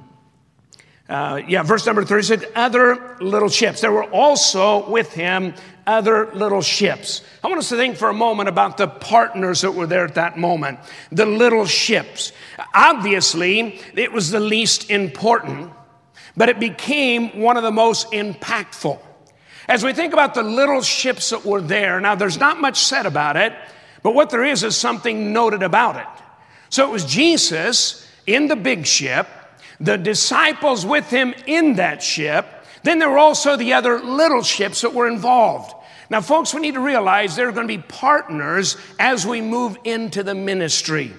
Uh, 1.12 1.42
yeah, 1.46 1.62
verse 1.62 1.84
number 1.84 2.02
36 2.02 2.46
other 2.54 3.18
little 3.20 3.50
ships. 3.50 3.82
There 3.82 3.92
were 3.92 4.10
also 4.10 4.88
with 4.88 5.12
him 5.12 5.52
other 5.86 6.32
little 6.32 6.62
ships. 6.62 7.20
I 7.44 7.48
want 7.48 7.58
us 7.58 7.68
to 7.68 7.76
think 7.76 7.98
for 7.98 8.08
a 8.08 8.14
moment 8.14 8.48
about 8.48 8.78
the 8.78 8.88
partners 8.88 9.60
that 9.60 9.72
were 9.72 9.86
there 9.86 10.06
at 10.06 10.14
that 10.14 10.38
moment, 10.38 10.78
the 11.10 11.26
little 11.26 11.66
ships. 11.66 12.32
Obviously, 12.72 13.78
it 13.94 14.10
was 14.10 14.30
the 14.30 14.40
least 14.40 14.88
important, 14.88 15.70
but 16.34 16.48
it 16.48 16.58
became 16.58 17.40
one 17.40 17.58
of 17.58 17.62
the 17.62 17.70
most 17.70 18.10
impactful. 18.12 18.98
As 19.68 19.84
we 19.84 19.92
think 19.92 20.14
about 20.14 20.32
the 20.32 20.42
little 20.42 20.80
ships 20.80 21.28
that 21.28 21.44
were 21.44 21.60
there, 21.60 22.00
now 22.00 22.14
there's 22.14 22.40
not 22.40 22.58
much 22.58 22.78
said 22.78 23.04
about 23.04 23.36
it, 23.36 23.52
but 24.02 24.14
what 24.14 24.30
there 24.30 24.44
is 24.44 24.64
is 24.64 24.78
something 24.78 25.34
noted 25.34 25.62
about 25.62 25.96
it. 25.96 26.24
So 26.70 26.88
it 26.88 26.90
was 26.90 27.04
Jesus 27.04 28.08
in 28.26 28.48
the 28.48 28.56
big 28.56 28.86
ship 28.86 29.28
the 29.82 29.98
disciples 29.98 30.86
with 30.86 31.10
him 31.10 31.34
in 31.46 31.74
that 31.74 32.02
ship. 32.02 32.46
Then 32.84 32.98
there 32.98 33.10
were 33.10 33.18
also 33.18 33.56
the 33.56 33.74
other 33.74 34.00
little 34.00 34.42
ships 34.42 34.80
that 34.80 34.94
were 34.94 35.08
involved. 35.08 35.74
Now, 36.08 36.20
folks, 36.20 36.54
we 36.54 36.60
need 36.60 36.74
to 36.74 36.80
realize 36.80 37.34
there 37.34 37.48
are 37.48 37.52
going 37.52 37.66
to 37.66 37.76
be 37.76 37.82
partners 37.82 38.76
as 38.98 39.26
we 39.26 39.40
move 39.40 39.76
into 39.84 40.22
the 40.22 40.34
ministry. 40.34 41.12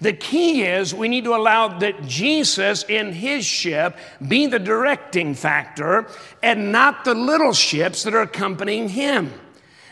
The 0.00 0.12
key 0.12 0.62
is 0.62 0.94
we 0.94 1.08
need 1.08 1.24
to 1.24 1.34
allow 1.34 1.78
that 1.78 2.04
Jesus 2.04 2.84
in 2.84 3.12
his 3.12 3.44
ship 3.44 3.96
be 4.26 4.46
the 4.46 4.58
directing 4.58 5.34
factor 5.34 6.06
and 6.42 6.70
not 6.70 7.04
the 7.04 7.14
little 7.14 7.52
ships 7.52 8.02
that 8.02 8.14
are 8.14 8.22
accompanying 8.22 8.88
him. 8.88 9.32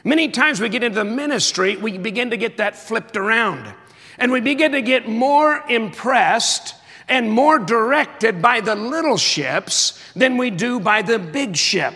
Many 0.05 0.29
times 0.29 0.61
we 0.61 0.69
get 0.69 0.83
into 0.83 0.97
the 0.97 1.05
ministry, 1.05 1.77
we 1.77 1.97
begin 1.97 2.31
to 2.31 2.37
get 2.37 2.59
that 2.59 2.77
flipped 2.77 3.17
around. 3.17 3.73
And 4.19 4.31
we 4.31 4.41
begin 4.41 4.73
to 4.73 4.83
get 4.83 5.09
more 5.09 5.65
impressed 5.69 6.75
and 7.09 7.31
more 7.31 7.59
directed 7.59 8.40
by 8.40 8.61
the 8.61 8.75
little 8.75 9.17
ships 9.17 9.99
than 10.14 10.37
we 10.37 10.51
do 10.51 10.81
by 10.81 11.03
the 11.03 11.19
big 11.19 11.57
ship. 11.57 11.95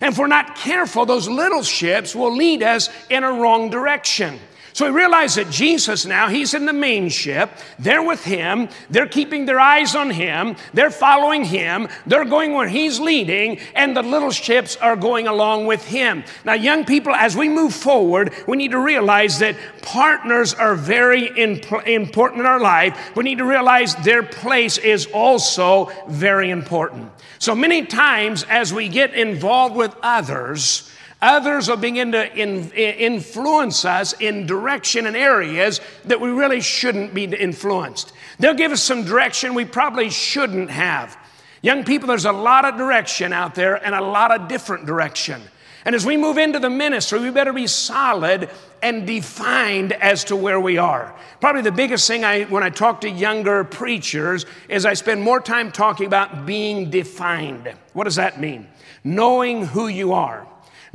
And 0.00 0.12
if 0.12 0.18
we're 0.18 0.26
not 0.26 0.56
careful, 0.56 1.06
those 1.06 1.28
little 1.28 1.62
ships 1.62 2.14
will 2.14 2.34
lead 2.34 2.62
us 2.62 2.90
in 3.08 3.24
a 3.24 3.32
wrong 3.32 3.70
direction. 3.70 4.38
So 4.76 4.84
we 4.84 4.90
realize 4.90 5.36
that 5.36 5.48
Jesus 5.48 6.04
now, 6.04 6.28
he's 6.28 6.52
in 6.52 6.66
the 6.66 6.72
main 6.74 7.08
ship. 7.08 7.48
They're 7.78 8.02
with 8.02 8.22
him. 8.22 8.68
They're 8.90 9.06
keeping 9.06 9.46
their 9.46 9.58
eyes 9.58 9.94
on 9.94 10.10
him. 10.10 10.54
They're 10.74 10.90
following 10.90 11.46
him. 11.46 11.88
They're 12.06 12.26
going 12.26 12.52
where 12.52 12.68
he's 12.68 13.00
leading, 13.00 13.58
and 13.74 13.96
the 13.96 14.02
little 14.02 14.30
ships 14.30 14.76
are 14.76 14.94
going 14.94 15.28
along 15.28 15.64
with 15.64 15.82
him. 15.86 16.24
Now, 16.44 16.52
young 16.52 16.84
people, 16.84 17.14
as 17.14 17.34
we 17.34 17.48
move 17.48 17.72
forward, 17.72 18.34
we 18.46 18.58
need 18.58 18.72
to 18.72 18.78
realize 18.78 19.38
that 19.38 19.56
partners 19.80 20.52
are 20.52 20.74
very 20.74 21.26
important 21.38 22.40
in 22.40 22.44
our 22.46 22.60
life. 22.60 23.16
We 23.16 23.24
need 23.24 23.38
to 23.38 23.46
realize 23.46 23.94
their 23.96 24.24
place 24.24 24.76
is 24.76 25.06
also 25.06 25.90
very 26.06 26.50
important. 26.50 27.10
So 27.38 27.54
many 27.54 27.86
times, 27.86 28.44
as 28.50 28.74
we 28.74 28.90
get 28.90 29.14
involved 29.14 29.74
with 29.74 29.96
others, 30.02 30.92
Others 31.22 31.68
will 31.68 31.78
begin 31.78 32.12
to 32.12 32.36
in, 32.36 32.70
influence 32.72 33.84
us 33.84 34.12
in 34.20 34.46
direction 34.46 35.06
and 35.06 35.16
areas 35.16 35.80
that 36.04 36.20
we 36.20 36.28
really 36.28 36.60
shouldn't 36.60 37.14
be 37.14 37.24
influenced. 37.24 38.12
They'll 38.38 38.54
give 38.54 38.72
us 38.72 38.82
some 38.82 39.04
direction 39.04 39.54
we 39.54 39.64
probably 39.64 40.10
shouldn't 40.10 40.70
have. 40.70 41.16
Young 41.62 41.84
people, 41.84 42.08
there's 42.08 42.26
a 42.26 42.32
lot 42.32 42.66
of 42.66 42.76
direction 42.76 43.32
out 43.32 43.54
there 43.54 43.74
and 43.82 43.94
a 43.94 44.02
lot 44.02 44.30
of 44.30 44.46
different 44.46 44.84
direction. 44.84 45.40
And 45.86 45.94
as 45.94 46.04
we 46.04 46.16
move 46.16 46.36
into 46.36 46.58
the 46.58 46.68
ministry, 46.68 47.18
we 47.20 47.30
better 47.30 47.52
be 47.52 47.66
solid 47.66 48.50
and 48.82 49.06
defined 49.06 49.92
as 49.94 50.24
to 50.24 50.36
where 50.36 50.60
we 50.60 50.76
are. 50.76 51.14
Probably 51.40 51.62
the 51.62 51.72
biggest 51.72 52.06
thing 52.06 52.24
I, 52.24 52.42
when 52.44 52.62
I 52.62 52.70
talk 52.70 53.00
to 53.02 53.10
younger 53.10 53.64
preachers, 53.64 54.44
is 54.68 54.84
I 54.84 54.94
spend 54.94 55.22
more 55.22 55.40
time 55.40 55.72
talking 55.72 56.06
about 56.06 56.44
being 56.44 56.90
defined. 56.90 57.72
What 57.94 58.04
does 58.04 58.16
that 58.16 58.38
mean? 58.38 58.66
Knowing 59.02 59.64
who 59.64 59.88
you 59.88 60.12
are 60.12 60.46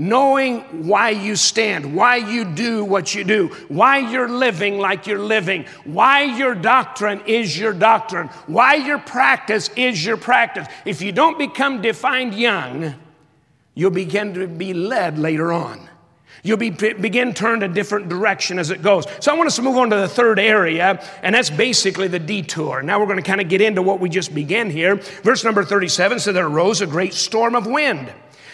knowing 0.02 0.62
why 0.88 1.12
you 1.12 1.36
stand, 1.36 1.96
why 1.96 2.16
you 2.16 2.44
do 2.44 2.84
what 2.84 3.14
you 3.14 3.24
do, 3.24 3.50
why 3.68 4.00
you're 4.00 4.28
living 4.28 4.80
like 4.80 5.06
you're 5.06 5.20
living, 5.20 5.64
why 5.84 6.24
your 6.24 6.56
doctrine 6.56 7.22
is 7.28 7.58
your 7.58 7.72
doctrine, 7.72 8.28
why 8.48 8.74
your 8.74 8.98
practice 8.98 9.70
is 9.76 10.04
your 10.04 10.18
practice. 10.18 10.68
If 10.86 11.04
you 11.04 11.12
don't 11.12 11.38
become 11.38 11.84
defined 11.84 12.34
young, 12.34 12.96
you'll 13.76 13.92
begin 13.92 14.34
to 14.34 14.48
be 14.48 14.74
led 14.74 15.20
later 15.20 15.54
on. 15.54 15.88
You'll 16.42 16.58
be, 16.58 16.72
begin 16.72 17.36
turned 17.36 17.62
a 17.62 17.68
different 17.68 18.10
direction 18.10 18.58
as 18.58 18.72
it 18.72 18.82
goes. 18.82 19.06
So 19.20 19.32
I 19.32 19.38
want 19.38 19.46
us 19.46 19.58
to 19.58 19.62
move 19.62 19.78
on 19.78 19.92
to 19.92 19.98
the 19.98 20.08
third 20.08 20.40
area, 20.40 21.00
and 21.22 21.36
that's 21.36 21.52
basically 21.52 22.08
the 22.08 22.18
detour. 22.18 22.82
Now 22.82 23.00
we're 23.00 23.06
going 23.06 23.18
to 23.18 23.24
kind 23.24 23.40
of 23.40 23.48
get 23.48 23.62
into 23.62 23.84
what 23.84 24.00
we 24.00 24.10
just 24.10 24.34
began 24.34 24.72
here. 24.72 24.96
Verse 24.96 25.44
number 25.44 25.64
37 25.64 26.18
says, 26.18 26.34
There 26.34 26.48
arose 26.48 26.82
a 26.82 26.88
great 26.88 27.14
storm 27.14 27.54
of 27.54 27.68
wind 27.68 28.12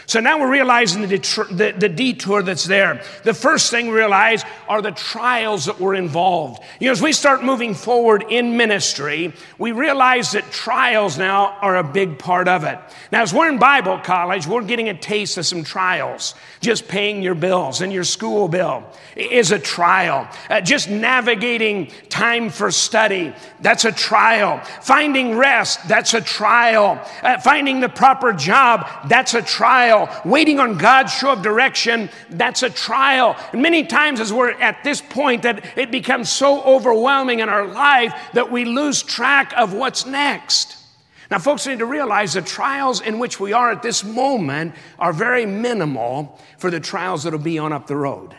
so 0.08 0.22
now 0.22 0.40
we're 0.40 0.50
realizing 0.50 1.02
the, 1.02 1.18
the, 1.52 1.76
the, 1.78 1.90
detour 1.90 2.42
that's 2.42 2.64
there. 2.64 3.04
The 3.24 3.34
first 3.34 3.70
thing 3.70 3.88
we 3.88 3.94
realize 3.94 4.42
are 4.70 4.82
the 4.82 4.92
trials 4.92 5.66
that 5.66 5.82
were 5.82 5.96
involved. 5.96 6.64
You 6.80 6.86
know, 6.86 6.94
as 6.94 7.02
we 7.02 7.12
start 7.12 7.44
moving 7.44 7.74
forward 7.74 8.24
in 8.30 8.56
ministry, 8.56 9.34
we 9.58 9.74
realize 9.74 10.32
that 10.32 10.50
trials 10.50 11.18
now 11.18 11.58
are 11.60 11.76
a 11.76 11.84
big 11.84 12.20
part 12.20 12.48
of 12.48 12.64
it. 12.64 12.80
Now, 13.12 13.22
as 13.22 13.34
we're 13.34 13.50
in 13.50 13.60
Bible 13.60 14.00
college, 14.00 14.48
we're 14.48 14.64
getting 14.64 14.88
a 14.88 14.98
taste 14.98 15.38
of 15.38 15.46
some 15.46 15.66
trials. 15.66 16.36
Just 16.62 16.88
paying 16.88 17.22
your 17.22 17.36
bills 17.36 17.82
and 17.82 17.92
your 17.92 18.06
school 18.06 18.48
bill 18.48 18.86
is 19.18 19.52
a 19.52 19.60
trial. 19.60 20.30
Uh, 20.50 20.62
just 20.62 20.90
navigating 20.90 21.92
time 22.08 22.50
for 22.50 22.72
study, 22.72 23.34
that's 23.60 23.84
a 23.84 23.92
trial. 23.92 24.64
Finding 24.82 25.36
rest, 25.36 25.86
that's 25.90 26.14
a 26.14 26.22
trial. 26.22 27.06
Uh, 27.22 27.40
finding 27.40 27.82
the 27.82 27.90
proper 27.90 28.32
job, 28.32 28.88
that's 29.10 29.34
a 29.34 29.42
trial 29.42 29.97
trial. 30.06 30.22
Waiting 30.26 30.60
on 30.60 30.78
God's 30.78 31.14
show 31.14 31.32
of 31.32 31.42
direction, 31.42 32.10
that's 32.30 32.64
a 32.64 32.70
trial. 32.70 33.36
And 33.52 33.62
many 33.62 33.86
times, 33.86 34.20
as 34.20 34.32
we're 34.32 34.52
at 34.52 34.84
this 34.84 35.02
point, 35.02 35.44
that 35.44 35.78
it 35.78 35.92
becomes 35.92 36.30
so 36.30 36.62
overwhelming 36.64 37.40
in 37.40 37.50
our 37.50 37.68
life 37.68 38.14
that 38.34 38.52
we 38.52 38.66
lose 38.66 39.04
track 39.04 39.54
of 39.58 39.74
what's 39.74 40.06
next. 40.06 40.78
Now, 41.30 41.40
folks 41.40 41.68
need 41.68 41.80
to 41.80 41.86
realize 41.86 42.34
the 42.34 42.42
trials 42.42 43.02
in 43.02 43.20
which 43.20 43.40
we 43.40 43.52
are 43.52 43.72
at 43.72 43.82
this 43.82 44.04
moment 44.04 44.76
are 44.98 45.12
very 45.12 45.46
minimal 45.46 46.40
for 46.58 46.72
the 46.72 46.80
trials 46.80 47.24
that'll 47.24 47.40
be 47.40 47.60
on 47.60 47.74
up 47.74 47.88
the 47.88 47.98
road. 47.98 48.34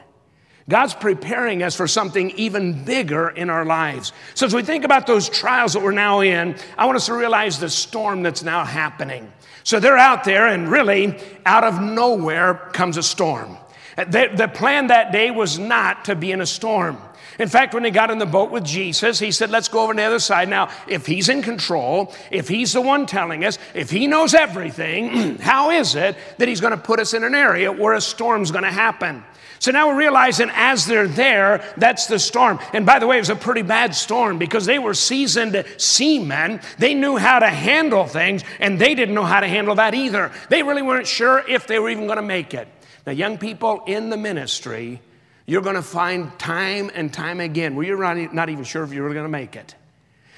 God's 0.69 0.95
preparing 0.95 1.63
us 1.63 1.75
for 1.75 1.89
something 1.89 2.31
even 2.33 2.85
bigger 2.85 3.31
in 3.31 3.49
our 3.49 3.65
lives. 3.65 4.13
So, 4.35 4.45
as 4.45 4.55
we 4.55 4.63
think 4.63 4.85
about 4.85 5.07
those 5.07 5.29
trials 5.29 5.73
that 5.73 5.83
we're 5.83 5.93
now 5.93 6.21
in, 6.21 6.57
I 6.77 6.85
want 6.85 6.97
us 6.97 7.07
to 7.07 7.15
realize 7.15 7.59
the 7.59 7.71
storm 7.71 8.23
that's 8.23 8.43
now 8.43 8.65
happening. 8.65 9.33
So 9.65 9.81
they're 9.81 9.99
out 9.99 10.25
there, 10.25 10.47
and 10.47 10.71
really, 10.71 11.19
out 11.45 11.65
of 11.65 11.81
nowhere 11.81 12.55
comes 12.73 12.97
a 12.97 13.03
storm. 13.03 13.57
The, 13.97 14.31
the 14.35 14.49
plan 14.49 14.87
that 14.87 15.13
day 15.13 15.31
was 15.31 15.59
not 15.59 16.07
to 16.07 16.15
be 16.15 16.33
in 16.33 16.41
a 16.41 16.47
storm. 16.47 16.99
In 17.39 17.49
fact, 17.49 17.73
when 17.73 17.83
they 17.83 17.91
got 17.91 18.11
in 18.11 18.19
the 18.19 18.27
boat 18.27 18.51
with 18.51 18.65
Jesus, 18.65 19.19
he 19.19 19.31
said, 19.31 19.51
Let's 19.51 19.69
go 19.69 19.83
over 19.83 19.93
to 19.93 19.97
the 19.97 20.05
other 20.05 20.19
side. 20.19 20.49
Now, 20.49 20.71
if 20.87 21.07
he's 21.07 21.29
in 21.29 21.43
control, 21.43 22.15
if 22.31 22.49
he's 22.49 22.73
the 22.73 22.81
one 22.81 23.07
telling 23.07 23.45
us, 23.45 23.59
if 23.75 23.91
he 23.91 24.07
knows 24.07 24.35
everything, 24.35 25.39
how 25.41 25.71
is 25.71 25.95
it 25.95 26.17
that 26.39 26.49
he's 26.49 26.61
going 26.61 26.73
to 26.73 26.83
put 26.83 26.99
us 27.01 27.15
in 27.15 27.23
an 27.23 27.35
area 27.35 27.71
where 27.71 27.95
a 27.95 28.01
storm's 28.01 28.51
going 28.51 28.65
to 28.65 28.71
happen? 28.71 29.23
So 29.61 29.73
now 29.73 29.89
we're 29.89 29.99
realizing 29.99 30.51
as 30.55 30.87
they're 30.87 31.09
there, 31.09 31.65
that's 31.77 32.07
the 32.07 32.19
storm. 32.19 32.61
And 32.73 32.87
by 32.87 32.99
the 32.99 33.07
way, 33.07 33.17
it 33.17 33.21
was 33.21 33.31
a 33.31 33.37
pretty 33.37 33.63
bad 33.63 33.95
storm 33.95 34.39
because 34.39 34.67
they 34.67 34.79
were 34.79 34.95
seasoned 34.95 35.65
seamen. 35.77 36.61
They 36.79 36.95
knew 36.95 37.17
how 37.17 37.41
to 37.41 37.49
handle 37.49 38.07
things, 38.07 38.45
and 38.61 38.79
they 38.79 38.95
didn't 38.95 39.15
know 39.15 39.25
how 39.25 39.41
to 39.41 39.49
handle 39.49 39.75
that 39.77 39.95
either. 39.95 40.31
They 40.49 40.63
really 40.63 40.83
weren't 40.83 41.07
sure 41.07 41.43
if 41.49 41.67
they 41.67 41.79
were 41.79 41.91
even 41.91 42.07
going 42.07 42.17
to 42.17 42.23
make 42.23 42.55
it. 42.55 42.69
Now, 43.07 43.13
young 43.13 43.39
people 43.39 43.83
in 43.87 44.11
the 44.11 44.17
ministry, 44.17 45.01
you're 45.47 45.63
going 45.63 45.77
to 45.77 45.83
find 45.83 46.39
time 46.39 46.91
and 46.95 47.13
time 47.13 47.41
again 47.41 47.75
where 47.75 47.87
you're 47.87 48.33
not 48.33 48.49
even 48.49 48.65
sure 48.65 48.85
if 48.85 48.93
you're 48.93 49.03
really 49.03 49.15
going 49.15 49.25
to 49.25 49.31
make 49.31 49.57
it. 49.57 49.75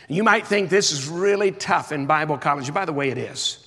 You 0.09 0.25
might 0.25 0.47
think 0.47 0.71
this 0.71 0.93
is 0.93 1.09
really 1.09 1.53
tough 1.53 1.93
in 1.93 2.07
Bible 2.07 2.39
college. 2.39 2.73
By 2.73 2.85
the 2.85 2.93
way, 2.93 3.11
it 3.11 3.19
is. 3.19 3.67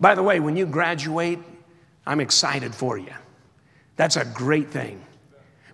By 0.00 0.14
the 0.14 0.22
way, 0.22 0.40
when 0.40 0.56
you 0.56 0.66
graduate, 0.66 1.38
I'm 2.06 2.20
excited 2.20 2.74
for 2.74 2.96
you. 2.98 3.12
That's 3.96 4.16
a 4.16 4.24
great 4.24 4.68
thing. 4.68 5.00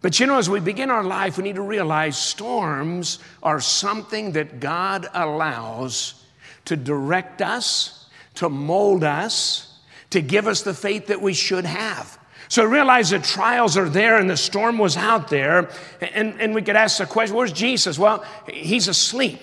But 0.00 0.18
you 0.18 0.26
know, 0.26 0.38
as 0.38 0.50
we 0.50 0.58
begin 0.58 0.90
our 0.90 1.04
life, 1.04 1.36
we 1.36 1.44
need 1.44 1.54
to 1.54 1.62
realize 1.62 2.18
storms 2.18 3.20
are 3.42 3.60
something 3.60 4.32
that 4.32 4.58
God 4.58 5.06
allows 5.14 6.24
to 6.64 6.76
direct 6.76 7.40
us, 7.40 8.06
to 8.34 8.48
mold 8.48 9.04
us, 9.04 9.78
to 10.10 10.20
give 10.20 10.46
us 10.46 10.62
the 10.62 10.74
faith 10.74 11.06
that 11.06 11.20
we 11.20 11.32
should 11.32 11.64
have. 11.64 12.18
So 12.48 12.64
realize 12.64 13.10
that 13.10 13.24
trials 13.24 13.76
are 13.76 13.88
there 13.88 14.18
and 14.18 14.28
the 14.28 14.36
storm 14.36 14.76
was 14.76 14.96
out 14.96 15.28
there. 15.28 15.70
And, 16.00 16.38
and 16.40 16.54
we 16.54 16.62
could 16.62 16.76
ask 16.76 16.98
the 16.98 17.06
question 17.06 17.34
where's 17.36 17.52
Jesus? 17.52 17.98
Well, 17.98 18.24
he's 18.52 18.88
asleep. 18.88 19.40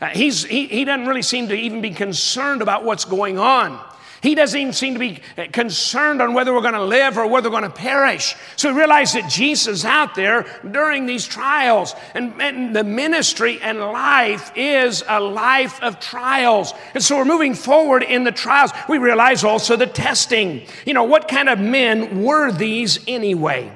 Uh, 0.00 0.08
he's, 0.08 0.44
he, 0.44 0.66
he 0.66 0.84
doesn't 0.84 1.06
really 1.06 1.22
seem 1.22 1.48
to 1.48 1.54
even 1.54 1.80
be 1.80 1.90
concerned 1.90 2.62
about 2.62 2.84
what's 2.84 3.04
going 3.04 3.38
on. 3.38 3.80
He 4.24 4.34
doesn't 4.34 4.58
even 4.58 4.72
seem 4.72 4.94
to 4.94 4.98
be 4.98 5.20
concerned 5.52 6.22
on 6.22 6.32
whether 6.32 6.54
we're 6.54 6.62
going 6.62 6.72
to 6.72 6.82
live 6.82 7.18
or 7.18 7.26
whether 7.26 7.50
we're 7.50 7.60
going 7.60 7.70
to 7.70 7.76
perish. 7.76 8.34
So 8.56 8.72
we 8.72 8.78
realize 8.78 9.12
that 9.12 9.28
Jesus 9.28 9.66
is 9.66 9.84
out 9.84 10.14
there 10.14 10.46
during 10.70 11.04
these 11.04 11.26
trials. 11.26 11.94
And, 12.14 12.40
and, 12.40 12.74
the 12.74 12.84
ministry 12.84 13.60
and 13.60 13.78
life 13.78 14.50
is 14.56 15.04
a 15.06 15.20
life 15.20 15.78
of 15.82 16.00
trials. 16.00 16.72
And 16.94 17.04
so 17.04 17.18
we're 17.18 17.26
moving 17.26 17.52
forward 17.52 18.02
in 18.02 18.24
the 18.24 18.32
trials. 18.32 18.70
We 18.88 18.96
realize 18.96 19.44
also 19.44 19.76
the 19.76 19.86
testing. 19.86 20.62
You 20.86 20.94
know, 20.94 21.04
what 21.04 21.28
kind 21.28 21.50
of 21.50 21.60
men 21.60 22.22
were 22.22 22.50
these 22.50 23.00
anyway? 23.06 23.70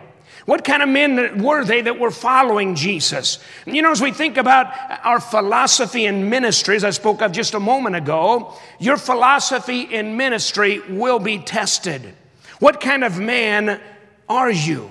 What 0.48 0.64
kind 0.64 0.82
of 0.82 0.88
men 0.88 1.42
were 1.42 1.62
they 1.62 1.82
that 1.82 1.98
were 1.98 2.10
following 2.10 2.74
Jesus? 2.74 3.38
You 3.66 3.82
know, 3.82 3.90
as 3.90 4.00
we 4.00 4.12
think 4.12 4.38
about 4.38 4.72
our 5.04 5.20
philosophy 5.20 6.06
in 6.06 6.30
ministry, 6.30 6.74
as 6.74 6.84
I 6.84 6.88
spoke 6.88 7.20
of 7.20 7.32
just 7.32 7.52
a 7.52 7.60
moment 7.60 7.96
ago, 7.96 8.54
your 8.78 8.96
philosophy 8.96 9.82
in 9.82 10.16
ministry 10.16 10.80
will 10.88 11.18
be 11.18 11.38
tested. 11.38 12.14
What 12.60 12.80
kind 12.80 13.04
of 13.04 13.18
man 13.18 13.78
are 14.26 14.50
you? 14.50 14.90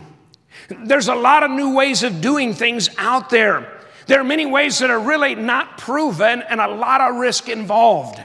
There's 0.69 1.07
a 1.07 1.15
lot 1.15 1.41
of 1.41 1.49
new 1.49 1.73
ways 1.73 2.03
of 2.03 2.21
doing 2.21 2.53
things 2.53 2.91
out 2.99 3.31
there. 3.31 3.81
There 4.05 4.21
are 4.21 4.23
many 4.23 4.45
ways 4.45 4.77
that 4.77 4.91
are 4.91 4.99
really 4.99 5.33
not 5.33 5.79
proven 5.79 6.43
and 6.43 6.61
a 6.61 6.67
lot 6.67 7.01
of 7.01 7.15
risk 7.15 7.49
involved. 7.49 8.23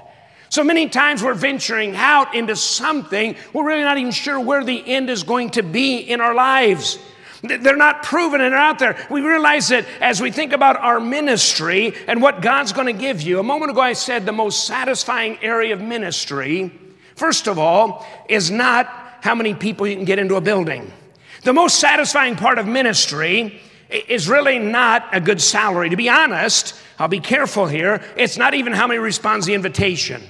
So 0.50 0.62
many 0.62 0.90
times 0.90 1.22
we're 1.22 1.32
venturing 1.32 1.96
out 1.96 2.34
into 2.34 2.56
something, 2.56 3.36
we're 3.54 3.64
really 3.64 3.84
not 3.84 3.96
even 3.96 4.12
sure 4.12 4.38
where 4.38 4.62
the 4.62 4.86
end 4.86 5.08
is 5.08 5.22
going 5.22 5.52
to 5.52 5.62
be 5.62 5.96
in 5.96 6.20
our 6.20 6.34
lives. 6.34 6.98
They're 7.42 7.76
not 7.76 8.05
proven 8.05 8.40
and 8.40 8.52
they're 8.52 8.61
out 8.61 8.78
there. 8.78 8.96
We 9.11 9.20
realize 9.20 9.68
that 9.68 9.85
as 10.00 10.20
we 10.20 10.31
think 10.31 10.52
about 10.52 10.76
our 10.76 11.00
ministry 11.00 11.92
and 12.07 12.22
what 12.22 12.40
God's 12.40 12.72
going 12.72 12.87
to 12.87 12.92
give 12.92 13.20
you. 13.20 13.40
A 13.40 13.42
moment 13.42 13.72
ago, 13.72 13.81
I 13.81 13.94
said 13.94 14.24
the 14.24 14.33
most 14.33 14.64
satisfying 14.64 15.38
area 15.42 15.74
of 15.74 15.81
ministry, 15.81 16.70
first 17.16 17.48
of 17.48 17.59
all, 17.59 18.07
is 18.28 18.50
not 18.50 18.87
how 19.22 19.35
many 19.35 19.55
people 19.55 19.88
you 19.88 19.96
can 19.96 20.05
get 20.05 20.20
into 20.20 20.37
a 20.37 20.40
building. 20.40 20.92
The 21.42 21.52
most 21.52 21.81
satisfying 21.81 22.37
part 22.37 22.59
of 22.59 22.68
ministry 22.68 23.61
is 23.90 24.28
really 24.28 24.61
not 24.61 25.09
a 25.12 25.20
good 25.20 25.40
salary. 25.40 25.90
To 25.90 25.96
be 25.96 26.09
honest, 26.09 26.76
I'll 26.98 27.09
be 27.09 27.20
careful 27.20 27.66
here, 27.66 28.02
it's 28.16 28.38
not 28.38 28.55
even 28.55 28.72
how 28.72 28.87
many 28.87 29.00
responds 29.00 29.46
the 29.46 29.55
invitation. 29.55 30.22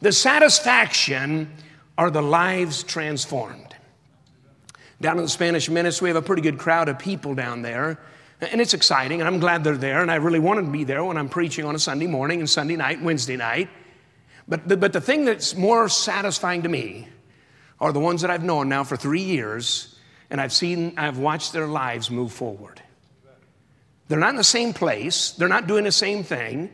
The 0.00 0.12
satisfaction 0.12 1.52
are 1.98 2.10
the 2.10 2.22
lives 2.22 2.82
transformed. 2.82 3.65
Down 5.00 5.18
in 5.18 5.24
the 5.24 5.28
Spanish 5.28 5.68
ministry, 5.68 6.06
we 6.06 6.08
have 6.10 6.22
a 6.22 6.26
pretty 6.26 6.42
good 6.42 6.58
crowd 6.58 6.88
of 6.88 6.98
people 6.98 7.34
down 7.34 7.62
there. 7.62 7.98
And 8.40 8.60
it's 8.60 8.74
exciting, 8.74 9.20
and 9.20 9.28
I'm 9.28 9.40
glad 9.40 9.64
they're 9.64 9.76
there, 9.76 10.02
and 10.02 10.10
I 10.10 10.16
really 10.16 10.38
want 10.38 10.64
to 10.64 10.70
be 10.70 10.84
there 10.84 11.02
when 11.02 11.16
I'm 11.16 11.28
preaching 11.28 11.64
on 11.64 11.74
a 11.74 11.78
Sunday 11.78 12.06
morning 12.06 12.40
and 12.40 12.48
Sunday 12.48 12.76
night, 12.76 13.00
Wednesday 13.02 13.36
night. 13.36 13.70
But 14.46 14.68
the, 14.68 14.76
but 14.76 14.92
the 14.92 15.00
thing 15.00 15.24
that's 15.24 15.54
more 15.56 15.88
satisfying 15.88 16.62
to 16.62 16.68
me 16.68 17.08
are 17.80 17.92
the 17.92 18.00
ones 18.00 18.20
that 18.22 18.30
I've 18.30 18.44
known 18.44 18.68
now 18.68 18.84
for 18.84 18.96
three 18.96 19.22
years, 19.22 19.98
and 20.30 20.40
I've 20.40 20.52
seen, 20.52 20.94
I've 20.98 21.18
watched 21.18 21.52
their 21.52 21.66
lives 21.66 22.10
move 22.10 22.32
forward. 22.32 22.82
They're 24.08 24.18
not 24.18 24.30
in 24.30 24.36
the 24.36 24.44
same 24.44 24.72
place, 24.72 25.32
they're 25.32 25.48
not 25.48 25.66
doing 25.66 25.84
the 25.84 25.92
same 25.92 26.22
thing, 26.22 26.72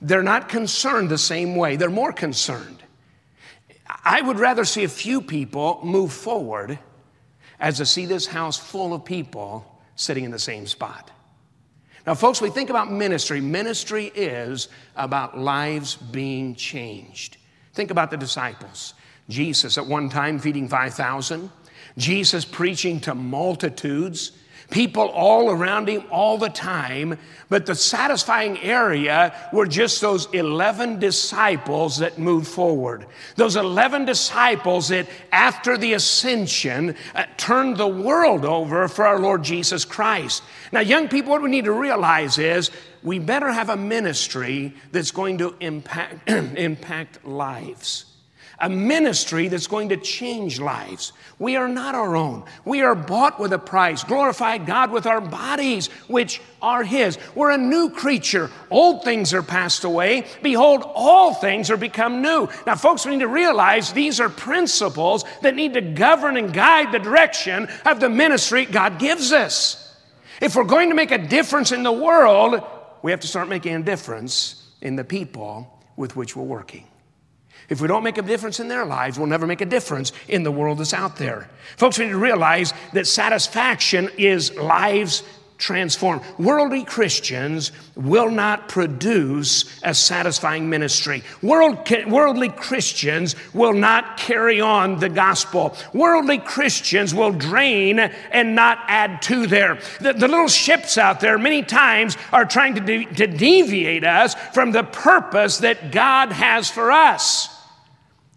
they're 0.00 0.22
not 0.22 0.48
concerned 0.48 1.08
the 1.08 1.18
same 1.18 1.56
way, 1.56 1.76
they're 1.76 1.90
more 1.90 2.12
concerned. 2.12 2.82
I 4.04 4.20
would 4.20 4.38
rather 4.38 4.64
see 4.64 4.84
a 4.84 4.88
few 4.88 5.22
people 5.22 5.80
move 5.82 6.12
forward 6.12 6.78
as 7.60 7.78
to 7.78 7.86
see 7.86 8.06
this 8.06 8.26
house 8.26 8.58
full 8.58 8.94
of 8.94 9.04
people 9.04 9.80
sitting 9.96 10.24
in 10.24 10.30
the 10.30 10.38
same 10.38 10.66
spot. 10.66 11.10
Now, 12.06 12.14
folks, 12.14 12.40
we 12.40 12.50
think 12.50 12.68
about 12.68 12.90
ministry. 12.90 13.40
Ministry 13.40 14.12
is 14.14 14.68
about 14.94 15.38
lives 15.38 15.96
being 15.96 16.54
changed. 16.54 17.38
Think 17.72 17.90
about 17.90 18.10
the 18.10 18.16
disciples. 18.16 18.94
Jesus 19.28 19.78
at 19.78 19.86
one 19.86 20.10
time 20.10 20.38
feeding 20.38 20.68
5,000, 20.68 21.50
Jesus 21.96 22.44
preaching 22.44 23.00
to 23.00 23.14
multitudes 23.14 24.32
people 24.70 25.08
all 25.08 25.50
around 25.50 25.88
him 25.88 26.04
all 26.10 26.38
the 26.38 26.48
time. 26.48 27.18
But 27.48 27.66
the 27.66 27.74
satisfying 27.74 28.58
area 28.58 29.34
were 29.52 29.66
just 29.66 30.00
those 30.00 30.26
11 30.32 30.98
disciples 30.98 31.98
that 31.98 32.18
moved 32.18 32.48
forward. 32.48 33.06
Those 33.36 33.56
11 33.56 34.04
disciples 34.04 34.88
that, 34.88 35.06
after 35.32 35.76
the 35.76 35.92
ascension, 35.92 36.96
uh, 37.14 37.24
turned 37.36 37.76
the 37.76 37.88
world 37.88 38.44
over 38.44 38.88
for 38.88 39.06
our 39.06 39.18
Lord 39.18 39.44
Jesus 39.44 39.84
Christ. 39.84 40.42
Now, 40.72 40.80
young 40.80 41.08
people, 41.08 41.30
what 41.30 41.42
we 41.42 41.50
need 41.50 41.66
to 41.66 41.72
realize 41.72 42.38
is 42.38 42.70
we 43.02 43.18
better 43.18 43.52
have 43.52 43.68
a 43.68 43.76
ministry 43.76 44.74
that's 44.92 45.10
going 45.10 45.38
to 45.38 45.54
impact, 45.60 46.28
impact 46.28 47.24
lives 47.26 48.06
a 48.58 48.68
ministry 48.68 49.48
that's 49.48 49.66
going 49.66 49.88
to 49.88 49.96
change 49.96 50.60
lives. 50.60 51.12
We 51.38 51.56
are 51.56 51.68
not 51.68 51.94
our 51.94 52.16
own. 52.16 52.44
We 52.64 52.82
are 52.82 52.94
bought 52.94 53.40
with 53.40 53.52
a 53.52 53.58
price. 53.58 54.04
Glorify 54.04 54.58
God 54.58 54.90
with 54.90 55.06
our 55.06 55.20
bodies, 55.20 55.88
which 56.08 56.40
are 56.62 56.82
His. 56.82 57.18
We're 57.34 57.50
a 57.50 57.58
new 57.58 57.90
creature. 57.90 58.50
Old 58.70 59.04
things 59.04 59.34
are 59.34 59.42
passed 59.42 59.84
away. 59.84 60.26
Behold, 60.42 60.82
all 60.94 61.34
things 61.34 61.70
are 61.70 61.76
become 61.76 62.22
new. 62.22 62.48
Now, 62.66 62.76
folks, 62.76 63.04
we 63.04 63.12
need 63.12 63.20
to 63.20 63.28
realize 63.28 63.92
these 63.92 64.20
are 64.20 64.28
principles 64.28 65.24
that 65.42 65.54
need 65.54 65.74
to 65.74 65.80
govern 65.80 66.36
and 66.36 66.52
guide 66.52 66.92
the 66.92 66.98
direction 66.98 67.68
of 67.84 68.00
the 68.00 68.08
ministry 68.08 68.64
God 68.64 68.98
gives 68.98 69.32
us. 69.32 69.80
If 70.40 70.56
we're 70.56 70.64
going 70.64 70.88
to 70.88 70.94
make 70.94 71.10
a 71.10 71.18
difference 71.18 71.72
in 71.72 71.82
the 71.82 71.92
world, 71.92 72.62
we 73.02 73.10
have 73.10 73.20
to 73.20 73.28
start 73.28 73.48
making 73.48 73.74
a 73.74 73.82
difference 73.82 74.62
in 74.80 74.96
the 74.96 75.04
people 75.04 75.80
with 75.96 76.16
which 76.16 76.34
we're 76.36 76.44
working. 76.44 76.86
If 77.68 77.80
we 77.80 77.88
don't 77.88 78.04
make 78.04 78.18
a 78.18 78.22
difference 78.22 78.60
in 78.60 78.68
their 78.68 78.84
lives, 78.84 79.18
we'll 79.18 79.28
never 79.28 79.46
make 79.46 79.60
a 79.60 79.66
difference 79.66 80.12
in 80.28 80.42
the 80.42 80.52
world 80.52 80.78
that's 80.78 80.94
out 80.94 81.16
there. 81.16 81.48
Folks, 81.76 81.98
we 81.98 82.06
need 82.06 82.12
to 82.12 82.18
realize 82.18 82.72
that 82.92 83.06
satisfaction 83.06 84.10
is 84.16 84.54
lives 84.56 85.22
transformed. 85.58 86.20
Worldly 86.38 86.84
Christians 86.84 87.72
will 87.94 88.30
not 88.30 88.68
produce 88.68 89.80
a 89.82 89.94
satisfying 89.94 90.68
ministry. 90.68 91.22
World, 91.42 91.88
worldly 92.06 92.48
Christians 92.50 93.36
will 93.54 93.72
not 93.72 94.16
carry 94.18 94.60
on 94.60 94.98
the 94.98 95.08
gospel. 95.08 95.76
Worldly 95.92 96.38
Christians 96.38 97.14
will 97.14 97.32
drain 97.32 97.98
and 97.98 98.54
not 98.54 98.78
add 98.88 99.22
to 99.22 99.46
there. 99.46 99.78
The, 100.00 100.12
the 100.12 100.28
little 100.28 100.48
ships 100.48 100.98
out 100.98 101.20
there 101.20 101.38
many 101.38 101.62
times 101.62 102.16
are 102.32 102.44
trying 102.44 102.74
to, 102.74 102.80
de- 102.80 103.06
to 103.06 103.26
deviate 103.26 104.04
us 104.04 104.34
from 104.52 104.72
the 104.72 104.84
purpose 104.84 105.58
that 105.58 105.92
God 105.92 106.32
has 106.32 106.68
for 106.68 106.90
us 106.90 107.53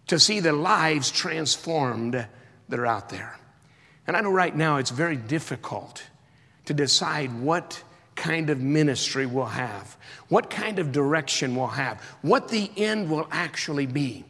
to 0.08 0.18
see 0.18 0.40
the 0.40 0.52
lives 0.52 1.10
transformed 1.10 2.26
that 2.68 2.78
are 2.78 2.86
out 2.86 3.08
there. 3.08 3.38
And 4.06 4.16
I 4.16 4.20
know 4.20 4.30
right 4.30 4.54
now 4.54 4.78
it's 4.78 4.90
very 4.90 5.16
difficult 5.16 6.02
to 6.64 6.74
decide 6.74 7.32
what 7.40 7.82
kind 8.14 8.50
of 8.50 8.60
ministry 8.60 9.26
we'll 9.26 9.46
have, 9.46 9.96
what 10.28 10.50
kind 10.50 10.78
of 10.78 10.92
direction 10.92 11.54
we'll 11.54 11.68
have, 11.68 12.00
what 12.22 12.48
the 12.48 12.70
end 12.76 13.10
will 13.10 13.28
actually 13.30 13.86
be. 13.86 14.24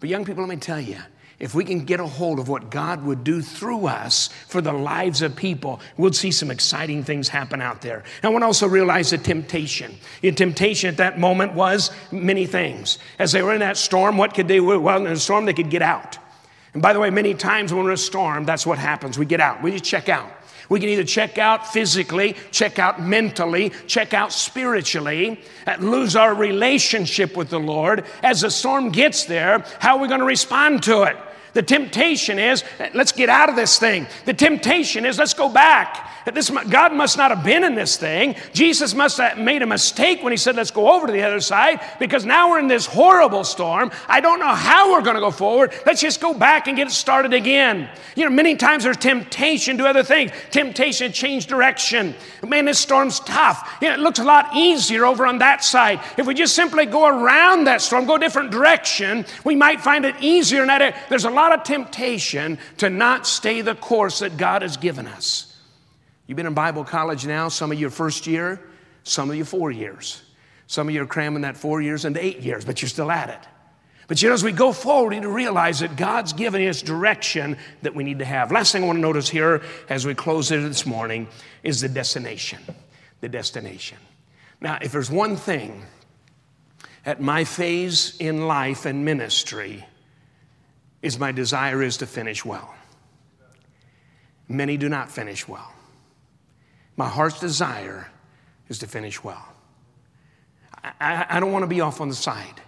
But, 0.00 0.08
young 0.08 0.24
people, 0.24 0.42
let 0.42 0.50
me 0.50 0.56
tell 0.56 0.80
you, 0.80 0.98
if 1.38 1.54
we 1.54 1.64
can 1.64 1.84
get 1.84 2.00
a 2.00 2.06
hold 2.06 2.38
of 2.38 2.48
what 2.48 2.70
God 2.70 3.04
would 3.04 3.24
do 3.24 3.42
through 3.42 3.86
us 3.86 4.28
for 4.48 4.60
the 4.60 4.72
lives 4.72 5.22
of 5.22 5.34
people, 5.34 5.80
we'll 5.96 6.12
see 6.12 6.30
some 6.30 6.50
exciting 6.50 7.02
things 7.02 7.28
happen 7.28 7.60
out 7.60 7.82
there. 7.82 8.04
I 8.22 8.28
want 8.28 8.42
to 8.42 8.46
also 8.46 8.68
realize 8.68 9.10
the 9.10 9.18
temptation. 9.18 9.96
The 10.20 10.32
temptation 10.32 10.88
at 10.88 10.96
that 10.98 11.18
moment 11.18 11.54
was 11.54 11.90
many 12.12 12.46
things. 12.46 12.98
As 13.18 13.32
they 13.32 13.42
were 13.42 13.52
in 13.52 13.60
that 13.60 13.76
storm, 13.76 14.16
what 14.16 14.34
could 14.34 14.48
they? 14.48 14.60
Well, 14.60 15.04
in 15.04 15.12
a 15.12 15.16
storm, 15.16 15.44
they 15.44 15.52
could 15.52 15.70
get 15.70 15.82
out. 15.82 16.18
And 16.72 16.82
by 16.82 16.92
the 16.92 17.00
way, 17.00 17.10
many 17.10 17.34
times 17.34 17.72
when 17.72 17.84
we're 17.84 17.90
in 17.90 17.94
a 17.94 17.98
storm, 17.98 18.44
that's 18.44 18.66
what 18.66 18.78
happens. 18.78 19.18
We 19.18 19.26
get 19.26 19.40
out, 19.40 19.62
we 19.62 19.72
just 19.72 19.84
check 19.84 20.08
out. 20.08 20.30
We 20.68 20.80
can 20.80 20.88
either 20.88 21.04
check 21.04 21.38
out 21.38 21.72
physically, 21.72 22.36
check 22.50 22.78
out 22.78 23.00
mentally, 23.00 23.72
check 23.86 24.14
out 24.14 24.32
spiritually, 24.32 25.40
uh, 25.66 25.76
lose 25.78 26.16
our 26.16 26.34
relationship 26.34 27.36
with 27.36 27.50
the 27.50 27.60
Lord. 27.60 28.04
As 28.22 28.40
the 28.40 28.50
storm 28.50 28.90
gets 28.90 29.24
there, 29.24 29.64
how 29.80 29.96
are 29.96 30.02
we 30.02 30.08
going 30.08 30.20
to 30.20 30.26
respond 30.26 30.82
to 30.84 31.02
it? 31.02 31.16
The 31.54 31.62
temptation 31.62 32.38
is, 32.38 32.64
let's 32.92 33.12
get 33.12 33.28
out 33.28 33.48
of 33.48 33.56
this 33.56 33.78
thing. 33.78 34.06
The 34.24 34.34
temptation 34.34 35.06
is, 35.06 35.18
let's 35.18 35.34
go 35.34 35.48
back. 35.48 36.10
This, 36.32 36.50
God 36.50 36.94
must 36.94 37.18
not 37.18 37.30
have 37.30 37.44
been 37.44 37.64
in 37.64 37.74
this 37.74 37.96
thing. 37.96 38.36
Jesus 38.52 38.94
must 38.94 39.18
have 39.18 39.38
made 39.38 39.62
a 39.62 39.66
mistake 39.66 40.22
when 40.22 40.32
he 40.32 40.36
said, 40.36 40.56
let's 40.56 40.70
go 40.70 40.92
over 40.92 41.06
to 41.06 41.12
the 41.12 41.22
other 41.22 41.40
side 41.40 41.80
because 41.98 42.24
now 42.24 42.50
we're 42.50 42.60
in 42.60 42.66
this 42.66 42.86
horrible 42.86 43.44
storm. 43.44 43.90
I 44.08 44.20
don't 44.20 44.40
know 44.40 44.54
how 44.54 44.92
we're 44.92 45.02
going 45.02 45.16
to 45.16 45.20
go 45.20 45.30
forward. 45.30 45.74
Let's 45.84 46.00
just 46.00 46.20
go 46.20 46.32
back 46.32 46.66
and 46.66 46.76
get 46.76 46.90
started 46.90 47.34
again. 47.34 47.90
You 48.16 48.24
know, 48.24 48.30
many 48.30 48.56
times 48.56 48.84
there's 48.84 48.96
temptation 48.96 49.76
to 49.78 49.86
other 49.86 50.02
things, 50.02 50.32
temptation 50.50 51.08
to 51.08 51.12
change 51.12 51.46
direction. 51.46 52.14
Man, 52.46 52.64
this 52.64 52.78
storm's 52.78 53.20
tough. 53.20 53.76
You 53.82 53.88
know, 53.88 53.94
it 53.94 54.00
looks 54.00 54.18
a 54.18 54.24
lot 54.24 54.56
easier 54.56 55.04
over 55.04 55.26
on 55.26 55.38
that 55.38 55.62
side. 55.62 56.00
If 56.16 56.26
we 56.26 56.34
just 56.34 56.54
simply 56.54 56.86
go 56.86 57.06
around 57.06 57.64
that 57.64 57.82
storm, 57.82 58.06
go 58.06 58.14
a 58.16 58.18
different 58.18 58.50
direction, 58.50 59.26
we 59.44 59.54
might 59.54 59.80
find 59.80 60.04
it 60.04 60.14
easier 60.20 60.62
area. 60.62 60.96
There's 61.08 61.24
a 61.24 61.30
lot 61.30 61.43
of 61.52 61.64
temptation 61.64 62.58
to 62.78 62.90
not 62.90 63.26
stay 63.26 63.60
the 63.60 63.74
course 63.74 64.20
that 64.20 64.36
God 64.36 64.62
has 64.62 64.76
given 64.76 65.06
us. 65.06 65.56
You've 66.26 66.36
been 66.36 66.46
in 66.46 66.54
Bible 66.54 66.84
college 66.84 67.26
now, 67.26 67.48
some 67.48 67.70
of 67.70 67.78
you 67.78 67.90
first 67.90 68.26
year, 68.26 68.60
some 69.02 69.30
of 69.30 69.36
you 69.36 69.44
four 69.44 69.70
years. 69.70 70.22
Some 70.66 70.88
of 70.88 70.94
you 70.94 71.02
are 71.02 71.06
cramming 71.06 71.42
that 71.42 71.56
four 71.56 71.82
years 71.82 72.04
into 72.04 72.24
eight 72.24 72.40
years, 72.40 72.64
but 72.64 72.80
you're 72.80 72.88
still 72.88 73.10
at 73.10 73.28
it. 73.28 73.48
But 74.06 74.22
you 74.22 74.28
know, 74.28 74.34
as 74.34 74.44
we 74.44 74.52
go 74.52 74.72
forward, 74.72 75.10
we 75.10 75.16
need 75.16 75.22
to 75.22 75.28
realize 75.28 75.80
that 75.80 75.96
God's 75.96 76.32
given 76.32 76.66
us 76.66 76.82
direction 76.82 77.56
that 77.82 77.94
we 77.94 78.04
need 78.04 78.18
to 78.18 78.24
have. 78.24 78.52
Last 78.52 78.72
thing 78.72 78.84
I 78.84 78.86
want 78.86 78.96
to 78.96 79.00
notice 79.02 79.28
here 79.28 79.62
as 79.88 80.06
we 80.06 80.14
close 80.14 80.50
it 80.50 80.60
this 80.60 80.84
morning 80.84 81.28
is 81.62 81.80
the 81.80 81.88
destination. 81.88 82.60
The 83.20 83.28
destination. 83.28 83.98
Now, 84.60 84.78
if 84.82 84.92
there's 84.92 85.10
one 85.10 85.36
thing 85.36 85.84
at 87.06 87.20
my 87.20 87.44
phase 87.44 88.16
in 88.18 88.46
life 88.46 88.84
and 88.84 89.04
ministry, 89.04 89.86
is 91.04 91.18
my 91.18 91.30
desire 91.32 91.82
is 91.82 91.98
to 91.98 92.06
finish 92.06 92.46
well. 92.46 92.74
Many 94.48 94.78
do 94.78 94.88
not 94.88 95.10
finish 95.10 95.46
well. 95.46 95.70
My 96.96 97.08
heart's 97.08 97.38
desire 97.38 98.10
is 98.68 98.78
to 98.78 98.86
finish 98.86 99.22
well. 99.22 99.46
I, 100.82 100.92
I, 101.00 101.26
I 101.28 101.40
don't 101.40 101.52
want 101.52 101.62
to 101.62 101.68
be 101.68 101.82
off 101.82 102.00
on 102.00 102.08
the 102.08 102.14
side. 102.14 102.60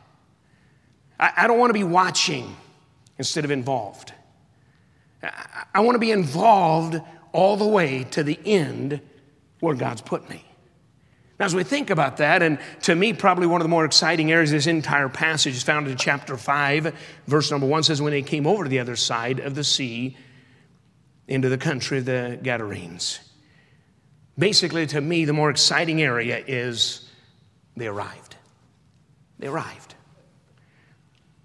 I, 1.18 1.32
I 1.38 1.46
don't 1.46 1.58
want 1.58 1.70
to 1.70 1.74
be 1.74 1.84
watching 1.84 2.54
instead 3.18 3.46
of 3.46 3.50
involved. 3.50 4.12
I, 5.22 5.64
I 5.74 5.80
want 5.80 5.94
to 5.94 6.00
be 6.00 6.10
involved 6.10 7.00
all 7.32 7.56
the 7.56 7.66
way 7.66 8.04
to 8.10 8.22
the 8.22 8.38
end 8.44 9.00
where 9.60 9.74
God's 9.74 10.02
put 10.02 10.28
me. 10.28 10.44
Now, 11.38 11.44
as 11.44 11.54
we 11.54 11.64
think 11.64 11.90
about 11.90 12.16
that, 12.16 12.42
and 12.42 12.58
to 12.82 12.94
me, 12.94 13.12
probably 13.12 13.46
one 13.46 13.60
of 13.60 13.64
the 13.64 13.68
more 13.68 13.84
exciting 13.84 14.32
areas 14.32 14.50
of 14.52 14.56
this 14.56 14.66
entire 14.66 15.10
passage 15.10 15.54
is 15.54 15.62
found 15.62 15.86
in 15.86 15.96
chapter 15.96 16.36
5, 16.36 16.94
verse 17.26 17.50
number 17.50 17.66
1 17.66 17.82
says, 17.82 18.00
When 18.00 18.12
they 18.12 18.22
came 18.22 18.46
over 18.46 18.64
to 18.64 18.70
the 18.70 18.78
other 18.78 18.96
side 18.96 19.40
of 19.40 19.54
the 19.54 19.64
sea 19.64 20.16
into 21.28 21.48
the 21.48 21.58
country 21.58 21.98
of 21.98 22.06
the 22.06 22.38
Gadarenes. 22.42 23.20
Basically, 24.38 24.86
to 24.86 25.00
me, 25.00 25.24
the 25.24 25.32
more 25.32 25.50
exciting 25.50 26.00
area 26.00 26.42
is 26.46 27.10
they 27.76 27.86
arrived. 27.86 28.36
They 29.38 29.48
arrived. 29.48 29.94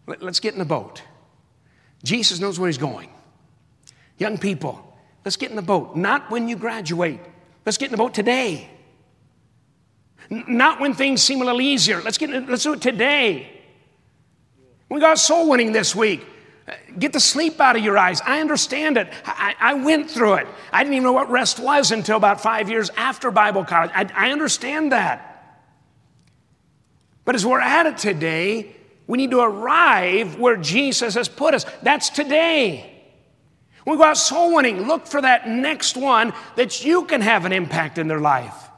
Let's 0.08 0.39
get 0.39 0.54
in 0.54 0.60
the 0.60 0.65
boat. 0.65 1.01
Jesus 2.04 2.39
knows 2.39 2.60
where 2.60 2.67
he's 2.67 2.77
going. 2.77 3.10
Young 4.17 4.38
people, 4.38 4.97
let's 5.25 5.36
get 5.36 5.49
in 5.49 5.56
the 5.56 5.62
boat. 5.62 5.95
Not 5.95 6.30
when 6.32 6.47
you 6.47 6.56
graduate. 6.56 7.19
Let's 7.65 7.77
get 7.77 7.86
in 7.86 7.91
the 7.91 7.97
boat 7.97 8.13
today. 8.13 8.69
Not 10.29 10.79
when 10.79 10.93
things 10.93 11.21
seem 11.21 11.41
a 11.41 11.45
little 11.45 11.62
easier. 11.62 12.01
Let's, 12.01 12.17
get 12.17 12.29
let's 12.49 12.63
do 12.63 12.73
it 12.73 12.81
today. 12.81 13.49
We 14.89 14.99
got 14.99 15.19
soul 15.19 15.49
winning 15.49 15.71
this 15.71 15.95
week. 15.95 16.25
Get 16.97 17.13
the 17.13 17.19
sleep 17.19 17.60
out 17.60 17.75
of 17.75 17.84
your 17.84 17.97
eyes. 17.97 18.21
I 18.21 18.39
understand 18.39 18.97
it. 18.97 19.12
I, 19.25 19.55
I, 19.60 19.73
went 19.73 20.10
through 20.10 20.36
it. 20.36 20.47
I 20.71 20.84
didn't 20.84 20.93
even 20.93 21.03
know 21.03 21.12
what 21.12 21.29
rest 21.29 21.60
was 21.60 21.91
until 21.91 22.17
about 22.17 22.41
five 22.41 22.69
years 22.69 22.89
after 22.95 23.31
Bible 23.31 23.65
college. 23.65 23.91
I, 23.93 24.10
I 24.13 24.31
understand 24.31 24.91
that. 24.91 25.31
But 27.25 27.36
as 27.36 27.45
we're 27.45 27.60
at 27.60 27.86
it 27.86 27.97
today, 27.97 28.75
we 29.07 29.17
need 29.17 29.31
to 29.31 29.39
arrive 29.39 30.39
where 30.39 30.57
Jesus 30.57 31.15
has 31.15 31.27
put 31.27 31.53
us. 31.53 31.65
That's 31.81 32.10
today. 32.10 32.91
When 33.84 33.97
we 33.97 34.03
go 34.03 34.10
out 34.10 34.17
soul 34.17 34.55
winning, 34.55 34.88
look 34.88 35.07
for 35.07 35.21
that 35.21 35.47
next 35.47 35.97
one 35.97 36.34
that 36.55 36.84
you 36.84 37.05
can 37.05 37.21
have 37.21 37.45
an 37.45 37.51
impact 37.51 37.97
in 37.97 38.07
their 38.07 38.19
life. 38.19 38.70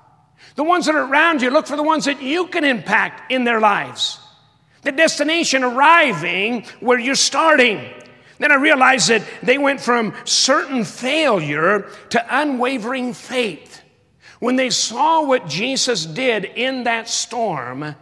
The 0.55 0.63
ones 0.63 0.85
that 0.85 0.95
are 0.95 1.09
around 1.09 1.41
you, 1.41 1.49
look 1.49 1.67
for 1.67 1.75
the 1.77 1.83
ones 1.83 2.05
that 2.05 2.21
you 2.21 2.47
can 2.47 2.63
impact 2.63 3.31
in 3.31 3.43
their 3.43 3.59
lives 3.59 4.19
the 4.83 4.91
destination 4.91 5.63
arriving 5.63 6.65
where 6.79 6.99
you're 6.99 7.15
starting. 7.15 7.89
Then 8.37 8.51
I 8.51 8.55
realized 8.55 9.09
that 9.09 9.23
they 9.41 9.57
went 9.57 9.79
from 9.79 10.13
certain 10.25 10.83
failure 10.83 11.87
to 12.09 12.41
unwavering 12.41 13.13
faith. 13.13 13.81
When 14.39 14.57
they 14.57 14.69
saw 14.69 15.25
what 15.25 15.47
Jesus 15.47 16.05
did 16.05 16.43
in 16.43 16.83
that 16.83 17.07
storm, 17.07 17.95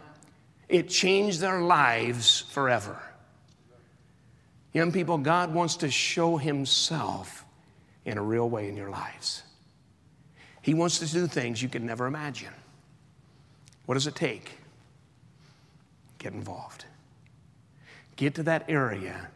it 0.68 0.88
changed 0.88 1.40
their 1.40 1.60
lives 1.60 2.40
forever. 2.50 3.00
Young 4.72 4.90
people, 4.90 5.18
God 5.18 5.54
wants 5.54 5.76
to 5.76 5.90
show 5.90 6.36
Himself 6.36 7.44
in 8.04 8.18
a 8.18 8.22
real 8.22 8.48
way 8.48 8.68
in 8.68 8.76
your 8.76 8.90
lives. 8.90 9.44
He 10.62 10.74
wants 10.74 11.00
to 11.00 11.06
do 11.06 11.26
things 11.26 11.60
you 11.60 11.68
could 11.68 11.82
never 11.82 12.06
imagine. 12.06 12.52
What 13.86 13.94
does 13.94 14.06
it 14.06 14.14
take? 14.14 14.52
Get 16.18 16.32
involved. 16.32 16.84
Get 18.16 18.36
to 18.36 18.44
that 18.44 18.64
area 18.68 19.28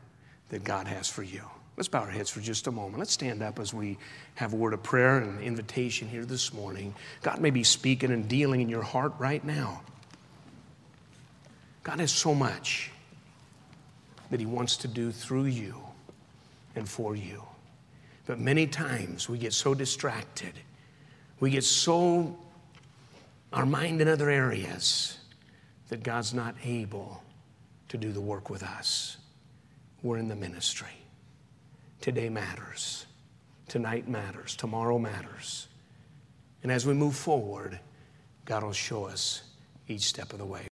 that 0.51 0.63
God 0.63 0.87
has 0.87 1.09
for 1.09 1.25
you. 1.25 1.43
Let's 1.77 1.89
bow 1.89 2.01
our 2.01 2.11
heads 2.11 2.31
for 2.31 2.41
just 2.41 2.69
a 2.69 2.71
moment. 2.71 2.99
Let's 2.99 3.13
stand 3.13 3.43
up 3.43 3.59
as 3.59 3.75
we 3.75 3.99
have 4.37 4.53
a 4.53 4.57
word 4.57 4.73
of 4.73 4.83
prayer 4.83 5.19
and 5.19 5.39
an 5.39 5.45
invitation 5.45 6.09
here 6.09 6.25
this 6.25 6.55
morning. 6.55 6.95
God 7.23 7.41
may 7.41 7.51
be 7.51 7.65
speaking 7.65 8.13
and 8.13 8.29
dealing 8.29 8.63
in 8.63 8.69
your 8.69 8.83
heart 8.83 9.13
right 9.19 9.45
now. 9.45 9.83
God 11.83 12.01
has 12.01 12.13
so 12.13 12.35
much 12.35 12.91
that 14.31 14.41
He 14.41 14.47
wants 14.47 14.79
to 14.79 14.89
do 14.89 15.13
through 15.13 15.45
you 15.45 15.77
and 16.75 16.89
for 16.89 17.15
you. 17.15 17.43
But 18.27 18.41
many 18.41 18.67
times 18.67 19.29
we 19.29 19.39
get 19.39 19.53
so 19.53 19.75
distracted, 19.75 20.55
we 21.41 21.51
get 21.51 21.65
so, 21.65 22.39
our 23.53 23.67
mind 23.67 24.01
in 24.01 24.09
other 24.09 24.31
areas 24.31 25.19
that 25.89 26.03
God's 26.03 26.35
not 26.35 26.55
able 26.65 27.23
to 27.89 27.97
do 27.97 28.13
the 28.13 28.21
work 28.21 28.51
with 28.51 28.63
us. 28.63 29.19
We're 30.03 30.19
in 30.19 30.29
the 30.29 30.37
ministry. 30.37 30.89
Today 32.01 32.29
matters. 32.29 33.07
Tonight 33.69 34.09
matters. 34.09 34.57
Tomorrow 34.57 34.99
matters. 34.99 35.69
And 36.63 36.73
as 36.73 36.87
we 36.87 36.95
move 36.95 37.15
forward, 37.15 37.79
God 38.45 38.63
will 38.63 38.73
show 38.73 39.05
us 39.05 39.43
each 39.89 40.03
step 40.03 40.33
of 40.33 40.39
the 40.39 40.45
way. 40.45 40.65